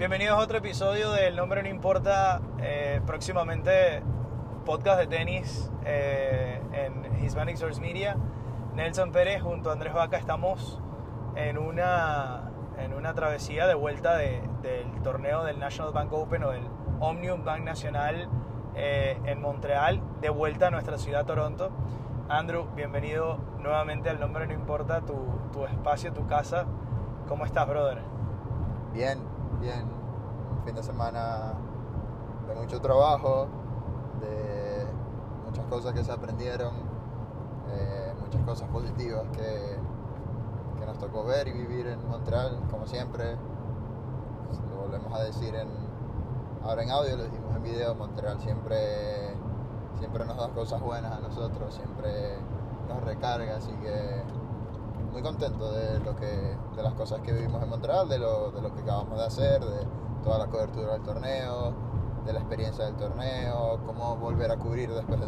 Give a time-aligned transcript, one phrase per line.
[0.00, 2.40] Bienvenidos a otro episodio del Nombre No Importa.
[2.58, 4.02] eh, próximamente
[4.64, 8.16] podcast de tenis eh, en Hispanic Source Media.
[8.74, 10.80] Nelson Pérez junto a Andrés Vaca estamos
[11.36, 16.50] en una, en una travesía de vuelta de- del torneo del National Bank Open o
[16.52, 16.66] del
[17.00, 18.26] Omnium Bank Nacional
[18.76, 21.70] eh, en Montreal, de vuelta a nuestra ciudad Toronto.
[22.30, 25.14] Andrew, bienvenido nuevamente al Nombre No Importa, tu,
[25.52, 26.64] tu espacio, tu casa.
[27.28, 27.98] ¿Cómo estás, brother?
[28.94, 29.18] Bien,
[29.60, 29.84] bien.
[30.50, 31.52] Un fin de semana
[32.48, 33.46] de mucho trabajo,
[34.20, 34.86] de
[35.46, 36.72] muchas cosas que se aprendieron,
[37.70, 39.76] eh, muchas cosas positivas que,
[40.78, 43.36] que nos tocó ver y vivir en Montreal, como siempre.
[44.70, 45.68] Lo volvemos a decir en,
[46.64, 49.34] ahora en audio, lo dijimos en video, Montreal siempre,
[49.98, 52.38] siempre nos da cosas buenas a nosotros, siempre
[52.88, 54.22] nos recarga, así que
[55.12, 58.62] muy contento de lo que de las cosas que vivimos en Montreal, de lo, de
[58.62, 59.86] lo que acabamos de hacer, de
[60.22, 61.72] toda la cobertura del torneo,
[62.24, 65.26] de la experiencia del torneo, cómo volver a cubrir después de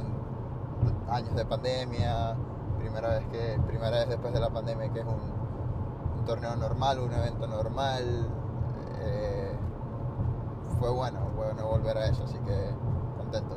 [1.10, 2.36] años de pandemia,
[2.78, 5.42] primera vez que primera vez después de la pandemia que es un,
[6.24, 8.28] torneo normal, un evento normal.
[9.00, 9.56] eh,
[10.78, 12.70] fue bueno, bueno volver a eso, así que
[13.16, 13.56] contento.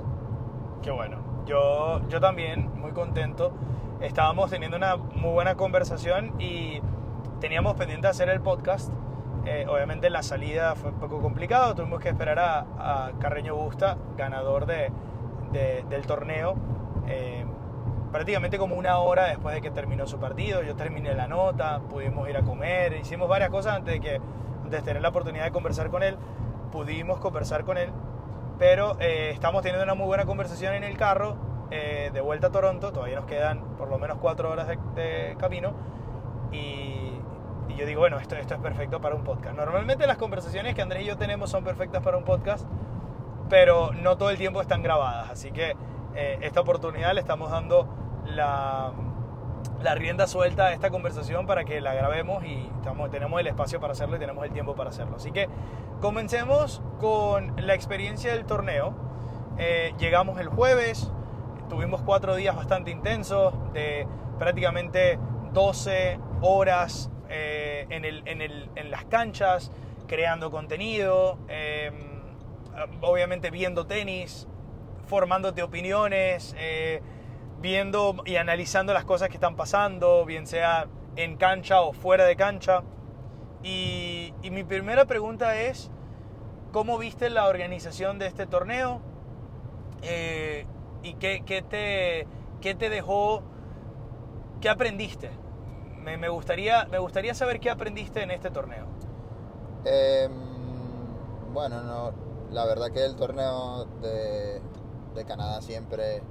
[0.81, 1.17] Qué bueno.
[1.45, 3.51] Yo, yo también, muy contento.
[4.01, 6.81] Estábamos teniendo una muy buena conversación y
[7.39, 8.91] teníamos pendiente hacer el podcast.
[9.45, 13.97] Eh, obviamente la salida fue un poco complicado, tuvimos que esperar a, a Carreño Busta,
[14.17, 14.91] ganador de,
[15.51, 16.55] de- del torneo,
[17.07, 17.45] eh,
[18.11, 20.61] prácticamente como una hora después de que terminó su partido.
[20.63, 24.16] Yo terminé la nota, pudimos ir a comer, hicimos varias cosas antes de, que,
[24.63, 26.17] antes de tener la oportunidad de conversar con él.
[26.71, 27.89] Pudimos conversar con él
[28.57, 31.35] pero eh, estamos teniendo una muy buena conversación en el carro
[31.71, 32.91] eh, de vuelta a Toronto.
[32.91, 35.73] Todavía nos quedan por lo menos cuatro horas de, camino.
[36.52, 37.11] Y,
[37.69, 39.55] y yo digo, bueno, esto, esto es perfecto para un podcast.
[39.55, 42.67] Normalmente las conversaciones que Andrés y yo tenemos son perfectas para un podcast,
[43.49, 45.30] pero no todo el tiempo están grabadas.
[45.31, 45.75] Así que
[46.16, 47.88] eh, esta oportunidad le estamos dando
[48.25, 48.94] la,
[49.81, 53.79] la rienda suelta a esta conversación para que la grabemos y estamos, tenemos el espacio
[53.79, 55.18] para hacerlo y tenemos el tiempo para hacerlo.
[55.18, 55.50] Así que
[56.01, 58.94] comencemos con la experiencia del torneo.
[59.57, 61.12] Eh, llegamos el jueves,
[61.69, 64.07] tuvimos cuatro días bastante intensos, de
[64.39, 65.19] prácticamente
[65.53, 69.71] 12 horas eh, en, el- en el- en las canchas,
[70.07, 71.91] creando contenido, eh,
[73.01, 74.47] obviamente viendo tenis,
[75.07, 77.01] formándote opiniones, eh,
[77.61, 82.35] viendo y analizando las cosas que están pasando, bien sea en cancha o fuera de
[82.35, 82.83] cancha.
[83.63, 85.89] Y, y mi primera pregunta es,
[86.71, 89.01] ¿cómo viste la organización de este torneo?
[91.05, 92.27] Eh, ¿Y qué, qué te,
[92.61, 93.43] qué te dejó,
[94.61, 95.31] qué aprendiste?
[96.03, 98.85] Me, me gustaría, me gustaría saber qué aprendiste en este torneo.
[99.85, 100.31] Em,
[101.53, 102.11] bueno, no,
[102.51, 104.61] la verdad que el torneo de,
[105.15, 106.23] de Canadá siempre es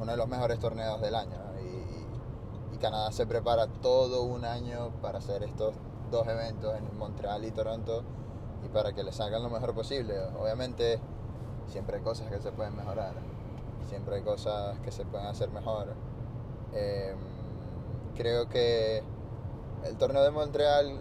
[0.00, 1.36] uno de los mejores torneos del año.
[1.38, 1.60] ¿no?
[1.60, 5.74] Y, y Canadá se prepara todo un año para hacer estos
[6.10, 8.02] dos eventos en Montreal y Toronto
[8.64, 10.18] y para que le salgan lo mejor posible.
[10.38, 10.98] Obviamente
[11.68, 13.14] siempre hay cosas que se pueden mejorar,
[13.88, 15.94] siempre hay cosas que se pueden hacer mejor.
[16.72, 17.16] Em,
[18.16, 19.02] creo que
[19.84, 21.00] el torneo de Montreal,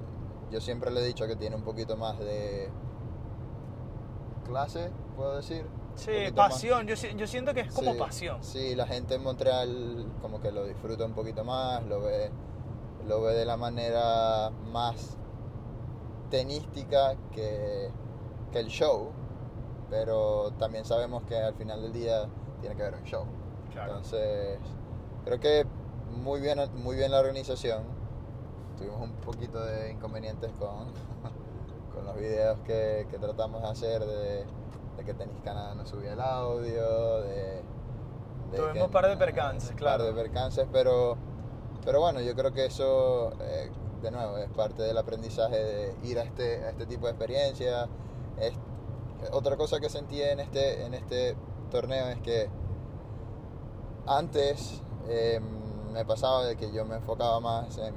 [0.51, 2.69] yo siempre le he dicho que tiene un poquito más de
[4.45, 5.65] clase, puedo decir.
[5.95, 8.43] Sí, pasión, yo, si- yo siento que es como Sí, pasión.
[8.43, 12.31] Sí, la gente en Montreal como que lo disfruta un poquito más, lo ve,
[13.07, 15.15] lo ve de la manera más
[16.29, 17.89] tenística que,
[18.51, 19.11] que el show,
[19.89, 22.27] pero también sabemos que al final del día
[22.63, 23.25] tiene que haber un show.
[23.73, 23.89] Claro.
[23.97, 24.57] Entonces,
[25.25, 25.65] creo que
[26.15, 27.83] muy bien, muy bien la organización.
[28.77, 30.87] Tuvimos un poquito de inconvenientes con,
[31.93, 34.45] con los videos que, que tratamos de hacer, de,
[34.97, 37.61] de que Tenis Canadá no subía el audio, de...
[38.51, 40.05] de Tuvimos que- un par de percances, un claro.
[40.05, 41.17] par de percances, pero,
[41.83, 43.69] pero bueno, yo creo que eso, eh,
[44.01, 47.89] de nuevo, es parte del aprendizaje de ir a este, a este tipo de experiencia.
[48.39, 48.53] Es,
[49.31, 51.35] otra cosa que sentí en este, en este
[51.73, 52.49] torneo es que
[54.05, 55.41] antes eh,
[55.91, 57.95] me pasaba de que yo me enfocaba más en,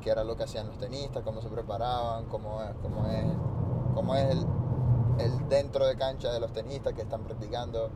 [0.00, 3.26] qué era lo que hacían los tenistas, cómo se preparaban, cómo es, cómo es,
[3.94, 4.36] cómo es
[5.18, 7.90] el, dentro de cancha de los tenistas que están practicando.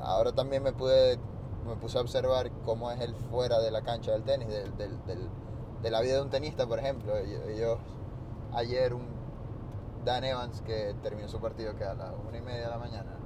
[0.00, 1.18] Ahora también me pude
[1.66, 6.00] me puse a observar cómo es el fuera de la cancha del tenis, de la
[6.00, 7.16] vida de un tenista, por ejemplo.
[7.16, 7.78] Ellos-
[8.52, 9.06] ayer un
[10.04, 13.21] Dan Evans que terminó su partido que a las una y media de la mañana,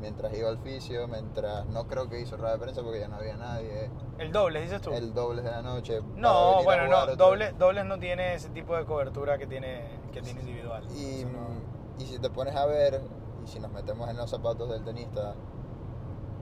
[0.00, 3.16] mientras iba al fisio, mientras no creo que hizo rueda de prensa porque ya no
[3.16, 3.90] había nadie.
[4.18, 4.92] El doble, dices tú.
[4.92, 6.00] El doble de la noche.
[6.14, 10.40] no, bueno, no, doble, dobles no tiene ese tipo de cobertura que tiene, que tiene
[10.40, 10.84] individual.
[10.94, 11.60] Y, no-
[11.98, 13.00] y si te pones a ver,
[13.44, 15.34] y si nos metemos en los zapatos del tenista,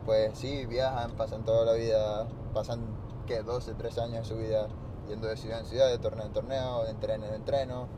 [0.05, 2.81] pues sí, viajan, pasan toda la vida, pasan,
[3.27, 3.43] ¿qué?
[3.43, 4.69] 12, 13 años de su vida
[5.09, 7.89] yendo de ciudad en ciudad, de torneo en torneo, de entreno en entreno,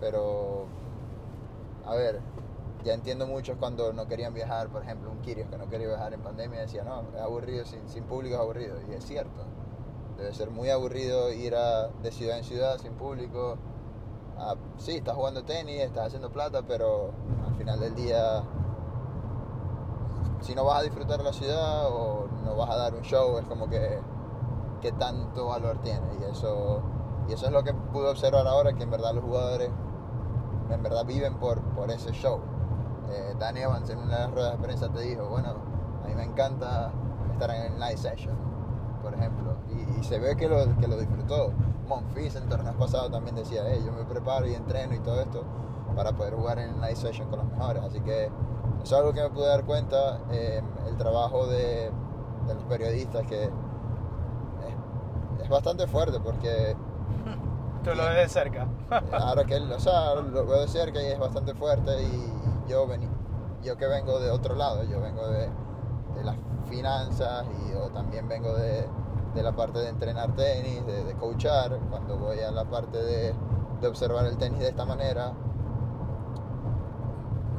[0.00, 0.66] pero,
[1.84, 2.20] a ver,
[2.84, 6.14] ya entiendo muchos cuando no querían viajar, por ejemplo, un Kirios que no quería viajar
[6.14, 9.44] en pandemia decía, no, es aburrido, sin, sin público es aburrido, y es cierto,
[10.16, 11.54] debe ser muy aburrido ir
[12.02, 13.58] de ciudad en ciudad sin público,
[14.40, 17.10] Ah, sí, estás jugando tenis, estás haciendo plata, pero
[17.44, 18.44] al final del día,
[20.40, 23.46] si no vas a disfrutar la ciudad o no vas a dar un show, es
[23.46, 23.98] como que,
[24.80, 26.06] que tanto valor tiene.
[26.20, 26.82] Y eso,
[27.28, 29.70] y eso es lo que pude observar ahora, que en verdad los jugadores
[30.70, 32.38] en verdad viven por, por ese show.
[33.10, 35.54] Eh, Evans en una de las ruedas de prensa te dijo, bueno,
[36.04, 36.90] a mí me encanta
[37.32, 38.36] estar en el night session,
[39.02, 41.52] por ejemplo, y, y se ve que lo, que lo disfrutó.
[41.88, 45.42] Monfils en torneos pasados también decía, hey, yo me preparo y entreno y todo esto
[45.96, 48.32] para poder jugar en el night session con los mejores, así que eso
[48.82, 51.90] es algo que me pude dar cuenta, eh, el trabajo de,
[52.46, 53.50] de los periodistas que es,
[55.42, 56.76] es bastante fuerte porque
[57.82, 58.66] Tú lo ves de cerca.
[59.12, 62.32] Ahora que él, o sea, lo veo de cerca y es bastante fuerte y
[62.68, 63.08] yo vení,
[63.62, 65.48] yo que vengo de otro lado, yo vengo de,
[66.14, 66.36] de las
[66.68, 68.86] finanzas y también vengo de,
[69.34, 73.34] de la parte de entrenar tenis, de, de coachar, cuando voy a la parte de,
[73.80, 75.32] de observar el tenis de esta manera,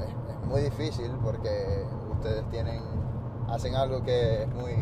[0.01, 2.83] es, es muy difícil porque ustedes tienen,
[3.50, 4.73] hacen algo que es muy,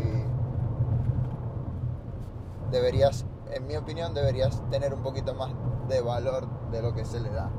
[2.71, 5.51] deberías, en mi opinión, deberías tener un poquito más
[5.88, 7.50] de valor de lo que se le da.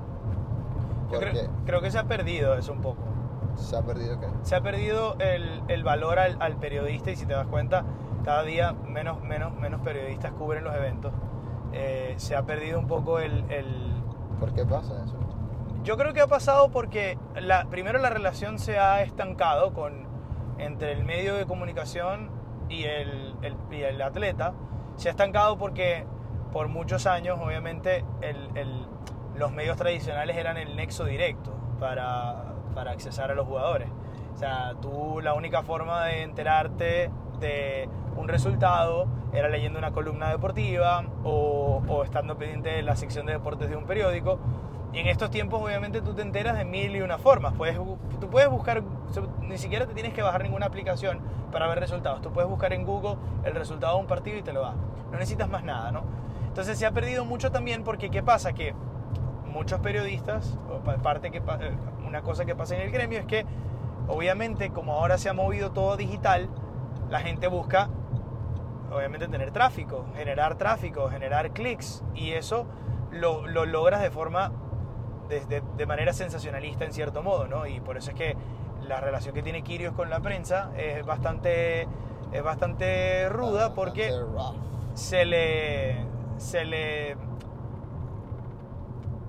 [1.11, 1.33] Yo creo,
[1.67, 3.03] creo que se ha perdido eso un poco.
[3.57, 7.27] se ha perdido que Se ha perdido el, el valor al, al periodista y si
[7.27, 7.85] te das cuenta,
[8.25, 11.13] cada día menos, menos, menos periodistas cubren los eventos.
[11.73, 14.03] Eh, se ha perdido un poco el, el-
[14.41, 15.17] ¿Por qué pasa eso?
[15.85, 20.07] Yo creo que ha pasado porque la, primero la relación se ha estancado con,
[20.59, 22.31] entre el medio de comunicación
[22.69, 24.53] y el, el- y el atleta.
[24.97, 26.05] Se ha estancado porque
[26.53, 28.87] por muchos años, obviamente, el- el-
[29.39, 33.89] los medios tradicionales eran el nexo directo para, para accesar a los jugadores.
[34.35, 40.31] O sea, tú la única forma de enterarte de un resultado era leyendo una columna
[40.31, 44.39] deportiva o, o estando pendiente de la sección de deportes de un periódico.
[44.93, 47.53] Y en estos tiempos, obviamente, tú te enteras de mil y una formas.
[47.55, 48.83] Puedes, tú puedes buscar,
[49.43, 51.21] ni siquiera te tienes que bajar ninguna aplicación
[51.53, 52.23] para ver resultados.
[52.23, 54.75] Tú puedes buscar en Google el resultado de un partido y te lo da.
[55.11, 56.05] No necesitas más nada, ¿no?
[56.47, 58.55] Entonces se ha perdido mucho también porque, ¿qué pasa?
[58.55, 58.75] Que
[59.59, 61.43] muchos periodistas, o parte que, eh,
[62.07, 63.45] una cosa que pasa en el gremio es que,
[64.07, 66.49] obviamente, como ahora se ha movido todo digital,
[67.11, 67.89] la gente busca,
[68.93, 72.67] obviamente, tener tráfico, generar tráfico, generar clics, y eso
[73.11, 74.53] lo, lo logras de forma,
[75.29, 77.67] de, de- de manera sensacionalista en cierto modo, ¿no?
[77.67, 78.37] Y por eso es que
[78.87, 81.89] la relación que tiene Kirios con la prensa es bastante,
[82.33, 84.09] es bastante ruda porque
[84.95, 86.07] se le
[86.39, 87.17] se le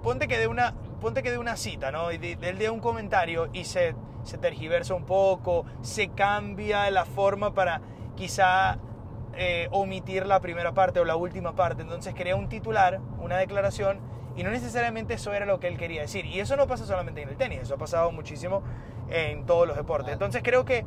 [0.04, 2.70] ponte que de una ponte que de una cita no y de, de- él de
[2.70, 7.82] un comentario y se se tergiversa un poco se cambia la forma para
[8.16, 8.78] quizá
[9.36, 11.82] eh, omitir la primera parte o la última parte.
[11.84, 14.00] Entonces crea un titular una declaración
[14.36, 16.26] y no necesariamente eso era lo que él quería decir.
[16.26, 18.62] Y eso no pasa solamente en el tenis eso ha pasado muchísimo
[19.10, 20.12] en todos los deportes.
[20.14, 20.86] Entonces creo que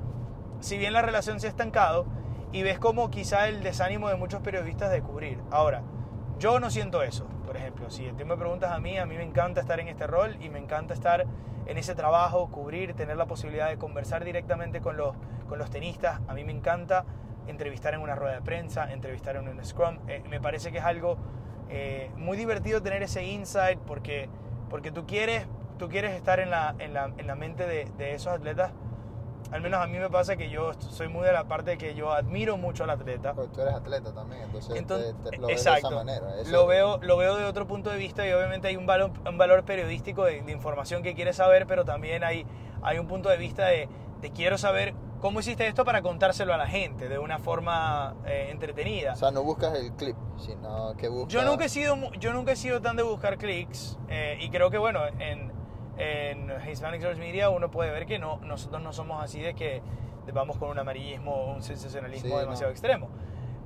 [0.61, 2.05] si bien la relación se ha estancado
[2.53, 5.39] y ves como quizá el desánimo de muchos periodistas de cubrir.
[5.51, 5.83] Ahora,
[6.39, 9.25] yo no siento eso, por ejemplo, si tú me preguntas a mí, a mí me
[9.25, 11.27] encanta estar en este rol y me encanta estar
[11.67, 15.15] en ese trabajo, cubrir, tener la posibilidad de conversar directamente con los,
[15.51, 17.05] con los tenistas, a mí me encanta
[17.47, 20.85] entrevistar en una rueda de prensa, entrevistar en un scrum, Eh, me parece que es
[20.85, 21.19] algo
[21.69, 24.31] eh, muy divertido tener ese insight porque,
[24.71, 28.15] porque tú, quieres, tú quieres estar en la, en la, en la mente de, de
[28.15, 28.73] esos atletas
[29.53, 31.95] al menos a mí me pasa que yo soy muy de la parte de que
[31.95, 33.35] yo admiro mucho al atleta.
[33.35, 35.89] Porque tú eres atleta también, entonces, Entonces, te- te- lo ves exacto.
[35.91, 36.41] de esa manera.
[36.41, 39.13] Eso- lo, veo, lo veo de otro punto de vista y obviamente hay un valor,
[39.29, 42.47] un valor periodístico de, de información que quieres saber, pero también hay,
[42.83, 43.89] hay un punto de vista de,
[44.21, 48.49] de quiero saber cómo hiciste esto para contárselo a la gente de una forma eh,
[48.51, 49.13] entretenida.
[49.13, 51.33] O sea, no buscas el clip, sino que buscas...
[51.33, 54.71] Yo nunca he sido, yo nunca he sido tan de buscar clics eh, y creo
[54.71, 55.53] que bueno, en,
[55.97, 59.83] en Hispanic Source Media uno puede ver que no, nosotros no somos así de que
[60.33, 62.73] vamos con un amarillismo o un sensacionalismo Sí, demasiado no.
[62.73, 63.09] extremo.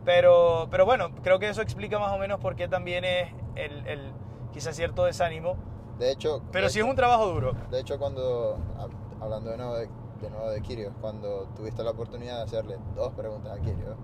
[0.04, 3.86] Pero, pero bueno, creo que eso explica más o menos por qué también es el,
[3.86, 4.12] el
[4.52, 5.56] quizás cierto desánimo.
[5.98, 6.42] De hecho...
[6.52, 7.52] Pero de sí es hecho- un trabajo duro.
[7.70, 9.88] De hecho, cuando, hab- hablando de nuevo de,
[10.20, 13.96] de nuevo de Kirios, cuando tuviste la oportunidad de hacerle dos preguntas a Kirios,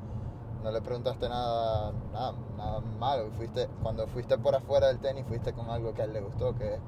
[0.63, 3.31] no le preguntaste nada, nada, nada malo.
[3.33, 6.55] Fuiste, cuando fuiste por afuera del tenis, fuiste con algo que a él le gustó,
[6.57, 6.81] que es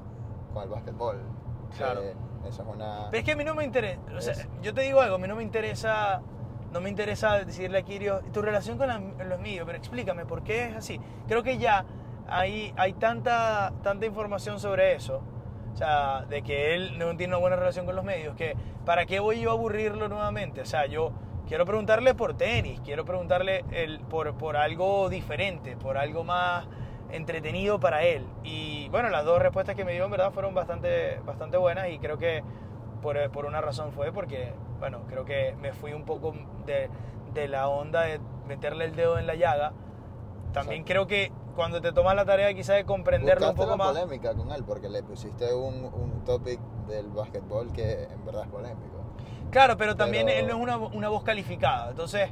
[0.54, 1.20] con el básquetbol.
[1.76, 2.02] Claro.
[2.02, 2.14] Eh,
[2.48, 3.08] eso es una...
[3.10, 5.16] Pero es que a mí no me interesa, o sea, Es- yo te digo algo,
[5.16, 6.20] a mí no me interesa,
[6.72, 10.42] no me interesa decirle a Kirio, tu relación con la- los medios, pero explícame, ¿por
[10.42, 11.00] qué es así?
[11.26, 11.84] Creo que ya
[12.28, 15.22] hay, hay tanta, tanta información sobre eso,
[15.72, 19.06] o sea, de que él no tiene una buena relación con los medios, que ¿para
[19.06, 20.60] qué voy yo a aburrirlo nuevamente?
[20.60, 21.12] O sea, yo
[21.48, 26.66] quiero preguntarle por tenis, quiero preguntarle el, por, por algo diferente, por algo más
[27.14, 28.26] entretenido para él.
[28.42, 31.98] Y bueno, las dos respuestas que me dio en verdad fueron bastante, bastante buenas y
[31.98, 32.42] creo que
[33.02, 36.34] por, por una razón fue porque, bueno, creo que me fui un poco
[36.66, 36.90] de,
[37.32, 39.72] de la onda de meterle el dedo en la llaga.
[40.52, 43.88] También creo que cuando te tomas la tarea quizá de comprenderlo un poco la más...
[43.92, 48.48] polémica con él, porque le pusiste un, un topic del básquetbol que en verdad es
[48.48, 49.04] polémico.
[49.50, 51.90] Claro, pero también Pero- él no es una, una voz calificada.
[51.90, 52.28] Entonces,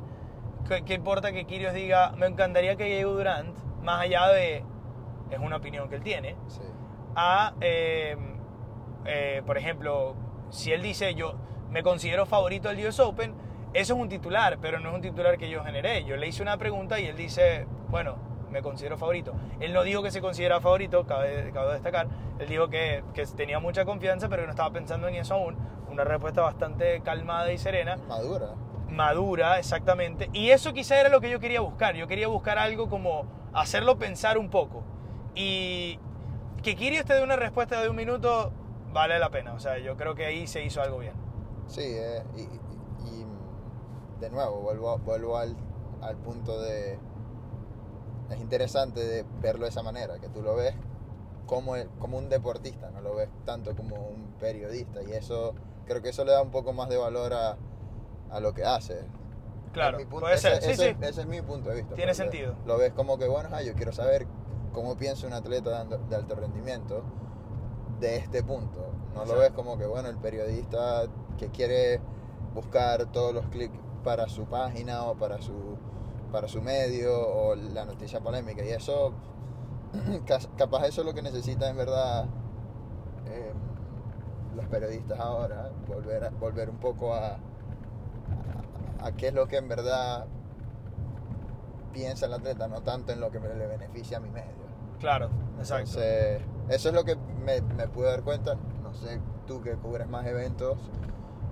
[0.68, 4.64] ¿qué, qué importa que Kirios diga, me encantaría que llegue Durant, más allá de,
[5.34, 6.60] es una opinión que él tiene, Sí.
[7.16, 8.16] a, eh,
[9.04, 10.14] eh, por ejemplo,
[10.50, 11.34] si él dice, yo
[11.70, 13.34] me considero favorito del US Open,
[13.74, 16.04] eso es un titular, pero no es un titular que yo generé.
[16.04, 18.16] Yo le hice una pregunta y él dice, bueno,
[18.50, 19.32] me considero favorito.
[19.60, 22.06] Él no dijo que se considera favorito, cabe, cabe destacar.
[22.38, 25.56] Él dijo que, que tenía mucha confianza, pero que no estaba pensando en eso aún.
[25.90, 28.48] Una respuesta bastante calmada y serena Madura.
[28.90, 30.28] madura, exactamente.
[30.34, 31.94] Y eso quizá era lo que yo quería buscar.
[31.94, 33.24] Yo quería buscar algo como
[33.54, 34.84] hacerlo pensar un poco.
[35.34, 35.98] Y
[36.62, 38.52] que Kirios te dé una respuesta de un minuto
[38.92, 39.54] vale la pena.
[39.54, 41.14] O sea, yo creo que ahí se hizo algo bien.
[41.66, 43.26] Sí, eh, y, y-
[44.20, 45.56] de nuevo, vuelvo, vuelvo al,
[46.00, 46.98] al punto de...
[48.30, 50.74] Es interesante de verlo de esa manera, que tú lo ves
[51.46, 55.02] como, el- como un deportista, no lo ves tanto como un periodista.
[55.02, 55.54] Y eso,
[55.86, 57.56] creo que eso le da un poco más de valor a,
[58.30, 59.00] a lo que hace.
[59.72, 60.52] Claro, Es mi punto- puede ser.
[60.52, 60.96] ese, Sí, ese- sí.
[61.00, 61.94] ese es mi punto de vista.
[61.96, 62.54] Tiene porque sentido.
[62.64, 64.26] Lo ves como que, bueno, ah, yo quiero saber
[64.72, 67.02] cómo piensa un atleta de, alto rendimiento
[68.00, 68.80] de este punto.
[69.14, 71.04] No lo ves como que, bueno, el periodista
[71.38, 72.00] que quiere
[72.54, 75.76] buscar todos los clics para su página o para su,
[76.32, 78.64] para su medio o la noticia polémica.
[78.64, 79.12] Y eso,
[80.56, 82.26] capaz eso es lo que necesitan en verdad
[83.26, 83.52] eh,
[84.56, 87.38] los periodistas ahora, volver, a- volver un poco a, a,
[89.06, 90.26] a qué es lo que en verdad
[91.92, 94.61] piensa el atleta, no tanto en lo que me- le beneficia a mi medio.
[95.02, 95.28] Claro,
[95.58, 96.00] exacto.
[96.00, 98.54] Entonces, eso es lo que me, me pude dar cuenta.
[98.82, 100.78] No sé, tú que cubres más eventos,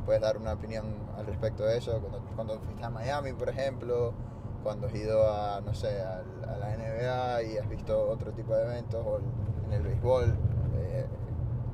[0.07, 0.85] puedes dar una opinión
[1.19, 2.00] al respecto de eso.
[2.00, 4.14] Cuando, cuando fuiste a Miami, por ejemplo,
[4.62, 8.54] cuando has ido a, no sé, a, a la NBA y has visto otro tipo
[8.54, 9.21] de eventos, o
[9.66, 10.33] en el béisbol,
[10.78, 11.07] eh,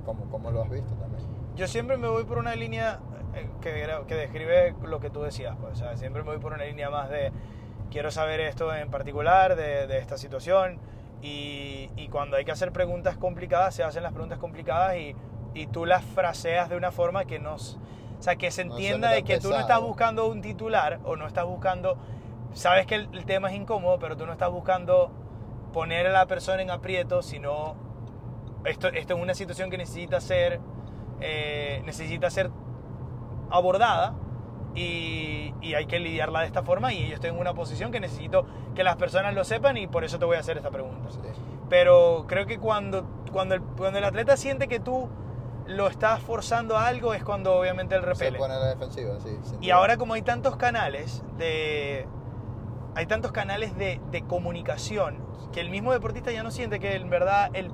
[0.06, 1.24] ¿cómo, ¿cómo lo has visto también?
[1.56, 3.00] Yo siempre me voy por una línea
[3.34, 5.54] eh, que, que describe lo que tú decías.
[5.60, 7.32] Pues, o sea, siempre me voy por una línea más de
[7.90, 10.78] quiero saber esto en particular, de, de esta situación.
[11.26, 15.14] Y, y cuando hay que hacer preguntas complicadas, se hacen las preguntas complicadas y,
[15.54, 17.78] y tú las fraseas de una forma que nos...
[18.18, 19.60] O sea, que se No entienda suene de que tú no pesado.
[19.60, 21.98] estás buscando un titular o no estás buscando...
[22.52, 25.10] Sabes que el, el tema es incómodo, pero tú no estás buscando
[25.72, 27.74] poner a la persona en aprieto, sino
[28.64, 30.60] esto, esto es una situación que necesita ser,
[31.20, 32.50] eh, necesita ser
[33.50, 34.14] abordada
[34.76, 37.98] y, y hay que lidiarla de esta forma y yo estoy en una posición que
[37.98, 41.10] necesito que las personas lo sepan y por eso te voy a hacer esta pregunta.
[41.10, 41.18] Sí.
[41.68, 45.08] Pero creo que cuando, cuando, el, cuando el atleta siente que tú
[45.66, 48.38] lo estás forzando a algo es cuando obviamente Se repele.
[48.38, 49.36] pone a la defensiva, sí.
[49.60, 52.06] Y ahora como hay tantos canales de...
[52.94, 55.18] Hay tantos canales de, de comunicación
[55.52, 57.70] que el mismo deportista ya no siente que en verdad el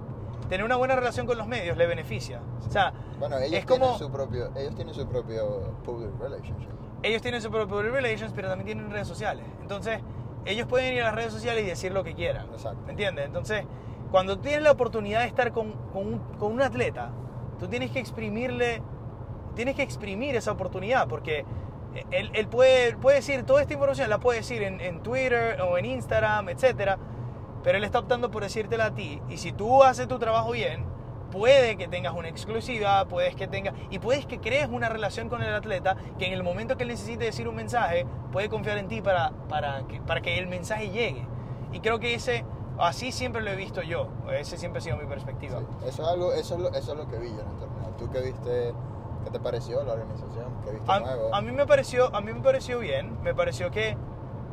[0.49, 2.41] tener una buena relación con los medios le beneficia.
[2.67, 6.71] O sea, Bueno, ellos, es como- su propio, ellos tienen su propio public relationship.
[7.03, 9.45] Ellos tienen su propio relations, pero también tienen redes sociales.
[9.61, 10.01] Entonces,
[10.45, 12.47] ellos pueden ir a las redes sociales y decir lo que quieran.
[12.53, 12.83] Exacto.
[12.85, 13.27] ¿Me entiendes?
[13.27, 13.65] Entonces,
[14.11, 17.11] cuando tienes la oportunidad de estar con, con un, con un atleta,
[17.59, 18.83] tú tienes que exprimirle,
[19.55, 21.45] tienes que exprimir esa oportunidad, porque
[22.11, 25.79] él, él puede, puede decir toda esta información, la puede decir en, en Twitter o
[25.79, 26.99] en Instagram, etcétera,
[27.63, 29.21] pero él está optando por decírtela a ti.
[29.29, 30.85] Y si tú haces tu trabajo bien,
[31.33, 35.43] puede que tengas una exclusiva, puedes que tengas y puedes que crees una relación con
[35.43, 38.87] el atleta que en el momento que él necesite decir un mensaje, puede confiar en
[38.87, 41.27] ti para, para, que, para que el mensaje llegue.
[41.73, 42.45] Y creo que ese,
[42.79, 45.59] así siempre lo he visto yo, ese siempre ha sido mi perspectiva.
[45.59, 47.97] Sí, Eso es algo, eso es lo, eso es lo que vi yo en el.
[47.99, 48.75] ¿Tú qué viste?
[49.25, 50.47] ¿Qué te pareció la organización?
[50.65, 51.35] ¿Qué viste A, nuevo?
[51.35, 53.97] a mí me pareció, a mí me pareció bien, me pareció que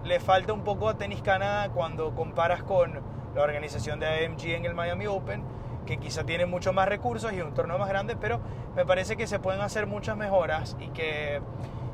[0.04, 3.02] le falta un poco a Tenis Canadá cuando comparas con
[3.36, 5.44] la organización de AMG en el Miami Open,
[5.90, 8.40] que quizá tiene mucho más recursos y un torneo más grande, pero
[8.76, 11.42] me parece que se pueden hacer muchas mejoras y que,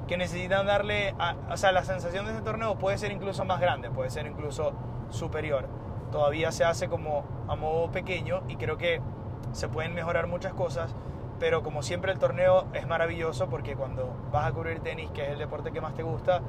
[0.05, 3.61] que necesitan darle, a- o sea, la sensación de este torneo puede ser incluso más
[3.61, 4.73] grande, puede ser incluso
[5.11, 5.69] superior.
[6.11, 8.99] Todavía se hace como a modo pequeño y creo que
[9.53, 10.93] se pueden mejorar muchas cosas,
[11.39, 15.29] pero como siempre el torneo es maravilloso porque cuando vas a cubrir tenis, que es
[15.29, 16.41] el deporte que más te gusta,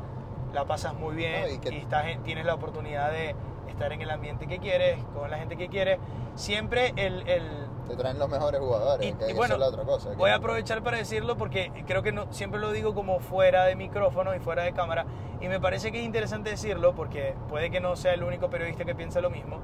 [0.53, 3.37] la pasas muy bien No, y, estás tienes la oportunidad de
[3.69, 5.99] estar en el ambiente que quieres, con la gente que quieres.
[6.35, 9.85] Siempre el, el- Te traen los mejores jugadores, Y- que y bueno, es la otra
[9.85, 10.11] cosa.
[10.11, 13.65] que- Voy a aprovechar para decirlo porque creo que no, siempre lo digo como fuera
[13.65, 15.07] de micrófono y fuera de cámara.
[15.41, 18.85] Y me parece que es interesante decirlo porque puede que no sea el único periodista
[18.85, 19.61] que piensa lo mismo.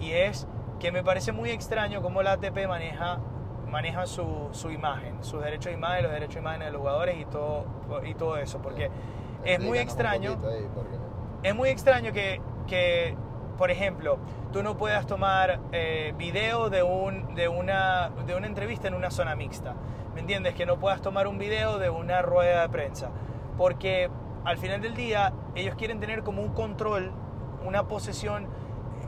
[0.00, 0.46] Y es
[0.80, 3.18] que me parece muy extraño cómo la ATP maneja,
[3.68, 7.16] maneja su, su imagen, sus derechos de imagen, los derechos de imagen de los jugadores
[7.20, 7.64] y todo,
[8.04, 8.58] y todo eso.
[8.62, 8.90] Porque
[9.44, 10.66] es muy extraño porque-
[11.42, 13.16] es muy extraño que, que,
[13.56, 14.18] por ejemplo,
[14.52, 19.10] tú no puedas tomar eh, video de, un, de, una, de una entrevista en una
[19.10, 19.74] zona mixta.
[20.14, 20.54] ¿Me entiendes?
[20.54, 23.10] Que no puedas tomar un video de una rueda de prensa.
[23.56, 24.10] Porque
[24.44, 27.12] al final del día ellos quieren tener como un control,
[27.66, 28.46] una posesión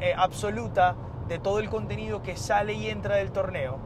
[0.00, 0.97] eh, absoluta
[1.28, 3.78] de todo el contenido que sale y entra del torneo.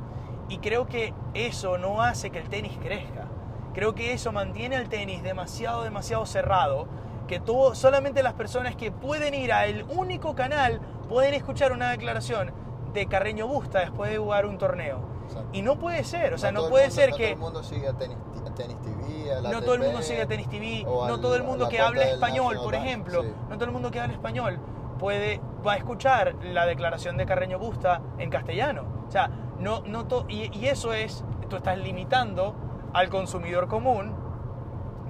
[0.48, 3.26] Y creo que eso no hace que el tenis crezca.
[3.74, 6.86] Creo que eso mantiene al tenis demasiado, demasiado cerrado.
[7.26, 12.52] Que todo, solamente las personas que pueden ir al único canal pueden escuchar una declaración
[12.92, 15.00] de Carreño Busta después de jugar un torneo.
[15.26, 15.48] Exacto.
[15.52, 17.38] Y no puede ser, o sea, no, el puede mundo- ser no que todo el
[17.40, 20.26] mundo sigue a Tenis, a tenis TV, a la no todo el mundo sigue a
[20.26, 23.28] Tenis TV, no al- todo el a mundo que habla español, National por ejemplo, sí.
[23.48, 24.58] no todo el mundo que habla español
[24.98, 28.84] puede va a escuchar la declaración de Carreño Busta en castellano.
[29.08, 32.54] O sea, no, no to- y, y eso es, tú estás limitando
[32.92, 34.14] al consumidor común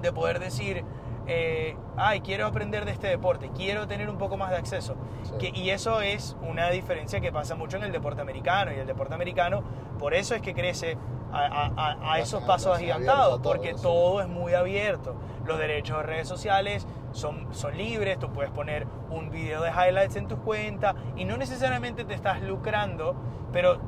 [0.03, 0.85] de poder decir,
[1.27, 4.97] eh, ay, quiero aprender de este deporte, quiero tener un poco más de acceso.
[5.23, 5.33] Sí.
[5.39, 8.73] Que- y eso es una diferencia que pasa mucho en el deporte americano.
[8.73, 9.63] Y el deporte americano,
[9.99, 10.97] por eso es que crece
[11.33, 15.15] a, a- a- esos pasos agigantados, porque todo es muy abierto.
[15.47, 20.17] Los derechos de redes sociales son, son libres, tú puedes poner un video de highlights
[20.17, 23.15] en tu cuenta y no necesariamente te estás lucrando,
[23.53, 23.79] pero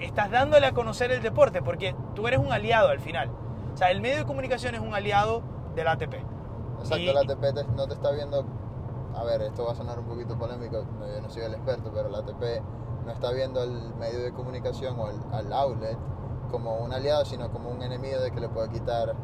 [0.00, 3.30] estás dándole a conocer el deporte, porque tú eres un aliado al final.
[3.72, 5.42] O sea, el medio de comunicación es un aliado
[5.76, 6.14] del ATP.
[6.80, 8.44] Exacto, Y- la ATP no te está viendo.
[9.16, 11.90] A ver, esto va a sonar un poquito polémico, no, yo no soy el experto,
[11.92, 12.62] pero la ATP
[13.04, 15.96] no está viendo al medio de comunicación o al, al outlet
[16.50, 19.14] como un aliado, sino como un enemigo de que le puede quitar.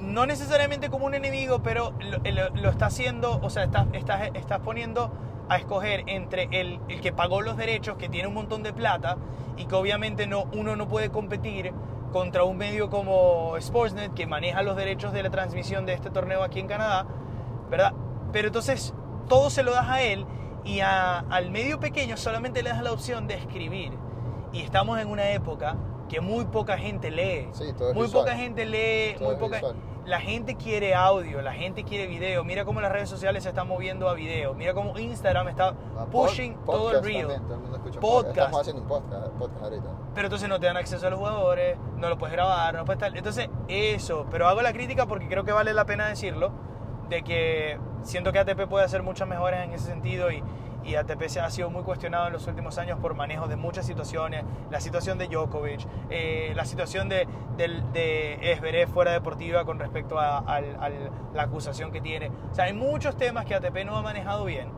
[0.00, 4.30] no necesariamente como un enemigo, pero lo, lo- lo está haciendo, o sea, estás, estás,
[4.34, 5.10] estás poniendo
[5.48, 9.16] a escoger entre el, el que pagó los derechos, que tiene un montón de plata,
[9.56, 11.72] y que obviamente no, uno no puede competir
[12.12, 16.42] contra un medio como Sportsnet, que maneja los derechos de la transmisión de este torneo
[16.42, 17.06] aquí en Canadá,
[17.70, 17.92] ¿verdad?
[18.32, 18.94] Pero entonces
[19.28, 20.26] todo se lo das a él
[20.64, 23.92] y a- al medio pequeño solamente le das la opción de escribir.
[24.52, 25.76] Y estamos en una época
[26.08, 27.48] que muy poca gente lee.
[27.52, 28.24] Sí, todo es muy visual.
[28.24, 29.76] poca gente lee, Todo muy poca visual.
[30.04, 32.42] La gente quiere audio, la gente quiere video.
[32.44, 34.52] Mira cómo las redes sociales se están moviendo a video.
[34.54, 37.20] Mira cómo Instagram está Ah, pushing pod- todo el reel.
[37.28, 38.36] también, todo el mundo escucha Podcast.
[38.38, 39.86] Estamos haciendo un podcast, podcast ahorita.
[40.14, 42.98] Pero entonces no te dan acceso a los jugadores, no lo puedes grabar, no puedes
[43.00, 43.16] tal.
[43.16, 44.26] Entonces, eso.
[44.30, 46.50] Pero hago la crítica porque creo que vale la pena decirlo.
[47.08, 50.42] De que siento que ATP puede hacer muchas mejoras en ese sentido y,
[50.84, 53.86] y ATP se ha sido muy cuestionado en los últimos años por manejo de muchas
[53.86, 54.44] situaciones.
[54.70, 60.18] La situación de Djokovic, eh, la situación de, del- de Esberé fuera deportiva con respecto
[60.18, 60.60] a,
[61.34, 62.30] la acusación que tiene.
[62.50, 64.70] O sea, hay muchos temas que ATP no ha manejado bien.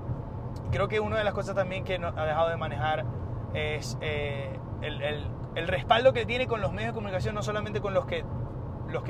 [0.71, 3.05] Creo que una de las cosas también que no ha dejado de manejar
[3.55, 8.07] es eh, el, respaldo que tiene con los medios de comunicación, no solamente con los
[8.07, 8.25] que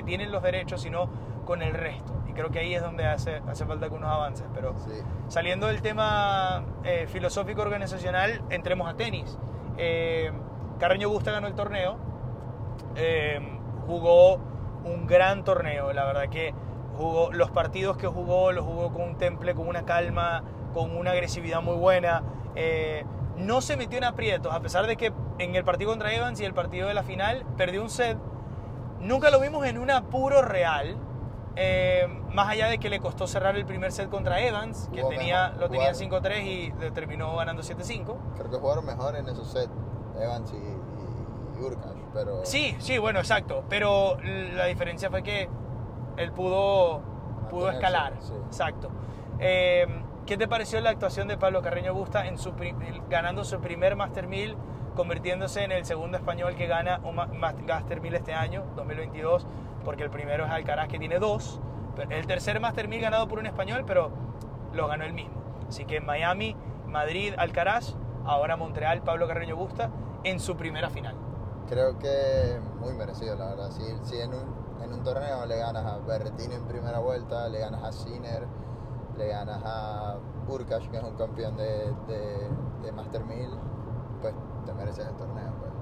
[0.05, 1.09] tienen los derechos, sino
[1.45, 2.13] con el resto.
[2.29, 4.47] Y creo que ahí es donde hace, hace falta algunos avances.
[4.55, 5.03] Pero Sí.
[5.29, 9.39] saliendo del tema eh, filosófico organizacional, entremos a tenis.
[9.77, 10.33] Eh,
[10.79, 11.97] Carreño Busta ganó el torneo,
[12.97, 13.41] eh,
[13.87, 14.37] jugó
[14.85, 16.55] un gran torneo, la verdad que
[16.97, 21.13] jugó los partidos que jugó, los jugó con un temple, con una calma, con una
[21.13, 22.23] agresividad muy buena.
[22.55, 23.05] Eh,
[23.37, 26.45] no se metió en aprietos, a pesar de que en el partido contra Evans y
[26.45, 28.17] el partido de la final perdió un set.
[29.01, 30.97] Nunca lo vimos en un apuro real.
[31.57, 35.15] Eh, más allá de que le costó cerrar el primer set contra Evans, que Jugó
[35.15, 36.23] tenía, mejor, lo tenía jugaron.
[36.23, 38.17] 5-3 y terminó ganando 7-5.
[38.37, 39.71] Creo que jugaron mejor en esos sets
[40.21, 42.45] Evans y, y, y Urkash, pero.
[42.45, 43.65] Sí, sí, bueno, exacto.
[43.69, 45.49] Pero la diferencia fue que
[46.17, 47.01] él pudo,
[47.51, 48.15] pudo escalar.
[48.21, 48.33] sí.
[48.47, 48.91] Exacto.
[49.39, 49.87] Eh,
[50.27, 52.55] ¿Qué te pareció la actuación de Pablo Carreño Busta en su,
[53.11, 54.57] ganando su primer Master 1000,
[54.97, 59.47] convirtiéndose en el segundo español que gana un ma- ma- Master 1000 este año, 2022?
[59.85, 61.61] Porque el primero es Alcaraz, que tiene dos.
[62.11, 64.11] El tercer Master 1000 ganado por un español, pero
[64.73, 65.35] lo ganó él mismo.
[65.69, 67.95] Así que Miami, Madrid, Alcaraz,
[68.25, 69.91] ahora Montreal, Pablo Carreño Busta,
[70.25, 71.15] en su primera final.
[71.69, 73.71] creo que muy merecido, la verdad.
[73.71, 77.61] Si, si en, un, en un torneo le ganas a Berretini en primera vuelta, le
[77.61, 78.47] ganas a Sinner,
[79.17, 80.17] le ganas a
[80.49, 81.93] Urkash, que es un campeón de,
[82.83, 83.49] de Master 1000,
[84.21, 84.35] pues
[84.67, 85.53] te mereces el torneo.
[85.61, 85.74] pues.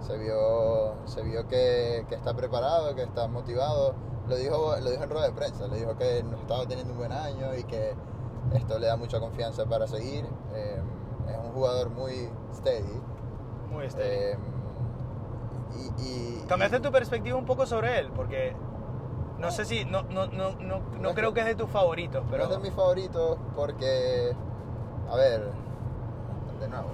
[0.00, 3.94] Se vio, se vio que, que está preparado, que está motivado.
[4.28, 6.98] Lo dijo, lo dijo en rueda de prensa, le dijo que no estaba teniendo un
[6.98, 7.94] buen año y que
[8.54, 10.24] esto le da mucha confianza para seguir.
[10.54, 10.80] Eh,
[11.30, 13.00] es un jugador muy steady.
[13.70, 14.32] Muy este.
[14.32, 14.38] Eh,
[15.98, 18.54] y, y- Cambiaste y- tu perspectiva un poco sobre él, porque
[19.38, 22.30] no sé si, no, no, no, no, no creo que- es de tus favoritos, No
[22.30, 22.44] pero...
[22.44, 24.34] es de mis favoritos porque,
[25.10, 25.50] a ver,
[26.60, 26.88] de nuevo,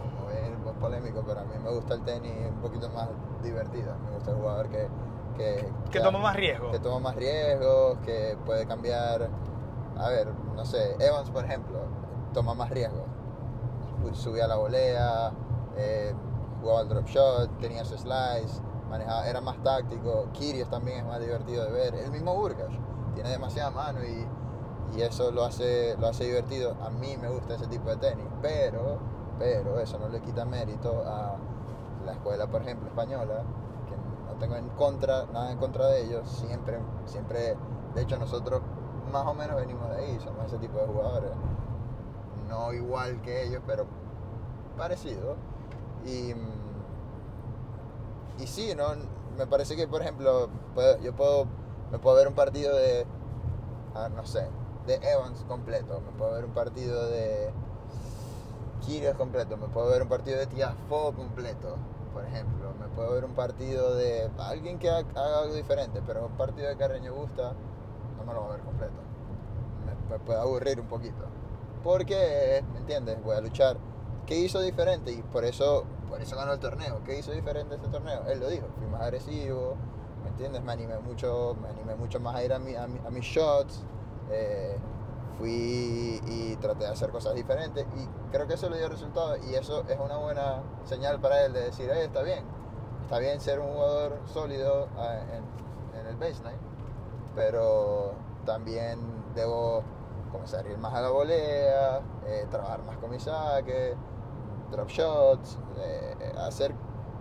[0.75, 3.09] polémico, pero a mí me gusta el tenis un poquito más
[3.43, 3.95] divertido.
[4.05, 4.89] Me gusta el jugador que...
[5.37, 6.71] Que, Que toma más riesgo.
[6.71, 9.29] Que toma más riesgos, que puede cambiar...
[9.97, 11.79] A ver, no sé, Evans, por ejemplo,
[12.33, 13.03] toma más riesgos.
[14.15, 15.33] Su- Subía la volea,
[15.77, 16.13] eh,
[16.61, 20.27] jugaba el drop shot, tenía su slice, manejaba, era más táctico.
[20.33, 21.95] Kyrgios también es más divertido de ver.
[21.95, 22.77] El mismo Urkash
[23.15, 24.27] tiene demasiada mano y,
[24.97, 26.77] y eso lo hace, lo hace divertido.
[26.83, 28.99] A mí me gusta ese tipo de tenis, pero,
[29.39, 31.37] pero eso no le quita mérito a
[32.05, 33.43] la escuela, por ejemplo, española,
[33.89, 36.29] que no tengo en contra, nada en contra de ellos.
[36.29, 37.57] Siempre, siempre,
[37.95, 38.61] de hecho nosotros
[39.13, 41.31] más o menos venimos de ahí, somos ese tipo de jugadores.
[42.49, 43.87] No igual que ellos, pero
[44.77, 45.37] parecido.
[46.05, 46.65] Y, mm,
[48.43, 48.85] y sí, ¿no?
[49.37, 50.49] me parece que, por ejemplo,
[51.03, 51.47] yo puedo,
[51.91, 53.07] me puedo ver un partido de,
[53.95, 54.47] ah, no sé,
[54.87, 57.51] de Evans completo, me puedo ver un partido de
[58.85, 61.77] Kyrgios completo, me puedo ver un partido de Tiafoe completo,
[62.13, 66.27] por ejemplo, me puedo ver un partido de alguien que ha- haga algo diferente, pero
[66.27, 67.53] un partido de Carreño Busta
[68.19, 68.93] no me lo voy a ver completo,
[69.87, 71.25] me, me puede aburrir un poquito,
[71.83, 73.23] porque, ¿me entiendes?
[73.23, 73.77] Voy a luchar.
[74.27, 75.13] ¿Qué hizo diferente?
[75.13, 77.03] Y por eso, por eso ganó el torneo.
[77.05, 78.25] ¿Qué hizo diferente este torneo?
[78.27, 79.77] Él lo dijo, fui más agresivo,
[80.23, 80.63] ¿me entiendes?
[80.63, 83.25] Me animé mucho, me animé mucho más a ir a, mi- a, mi- a mis
[83.25, 83.83] shots,
[84.31, 84.79] eh,
[85.39, 89.55] fui y traté de hacer cosas diferentes y creo que eso le dio resultado y
[89.55, 92.45] eso es una buena señal para él de decir, "Eh, está bien,
[93.03, 95.45] está bien ser un jugador sólido ah, en,
[96.07, 96.59] el baseline,
[97.35, 98.13] pero
[98.45, 98.99] también
[99.35, 99.83] debo
[100.31, 103.95] comenzar a ir más a la volea, eh, trabajar más con mi saque,
[104.71, 106.75] drop shots, eh, hacer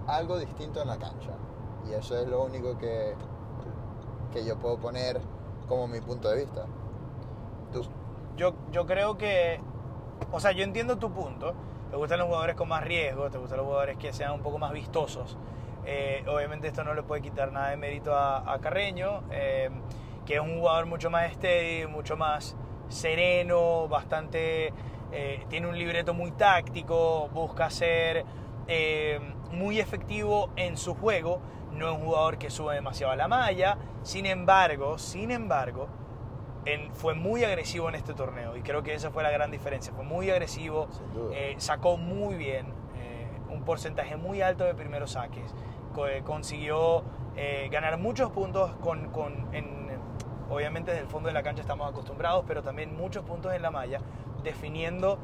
[0.08, 1.32] algo distinto en la cancha.
[1.89, 3.15] Y eso es lo único que,
[4.34, 5.21] que yo puedo poner
[5.67, 6.65] como mi punto de vista.
[8.36, 9.60] Yo, yo creo que,
[10.32, 11.54] o sea, yo entiendo tu punto.
[11.91, 14.58] Te gustan los jugadores con más riesgo, te gustan los jugadores que sean un poco
[14.58, 15.38] más vistosos.
[15.86, 19.69] Eh, obviamente esto no le puede quitar nada de mérito a, Carreño, eh,
[20.26, 22.56] que es un jugador mucho más steady, mucho más
[22.89, 24.74] sereno, bastante...
[25.12, 28.26] eh, tiene un libreto muy táctico, busca ser
[29.52, 31.41] muy efectivo en su juego.
[31.74, 33.78] No es un jugador que sube demasiado a la malla.
[34.02, 35.88] Sin embargo, sin embargo,
[36.65, 39.93] en- fue muy agresivo en este torneo y creo que esa fue la gran diferencia.
[39.93, 40.88] Fue muy agresivo,
[41.34, 45.54] eh, sacó muy bien, eh, un porcentaje muy alto de primeros saques.
[46.08, 47.04] Eh, consiguió
[47.36, 49.84] eh, ganar muchos puntos con, con- en-
[50.49, 53.71] obviamente desde el fondo de la cancha estamos acostumbrados, pero también muchos puntos en la
[53.71, 53.99] malla,
[54.43, 55.17] definiendo,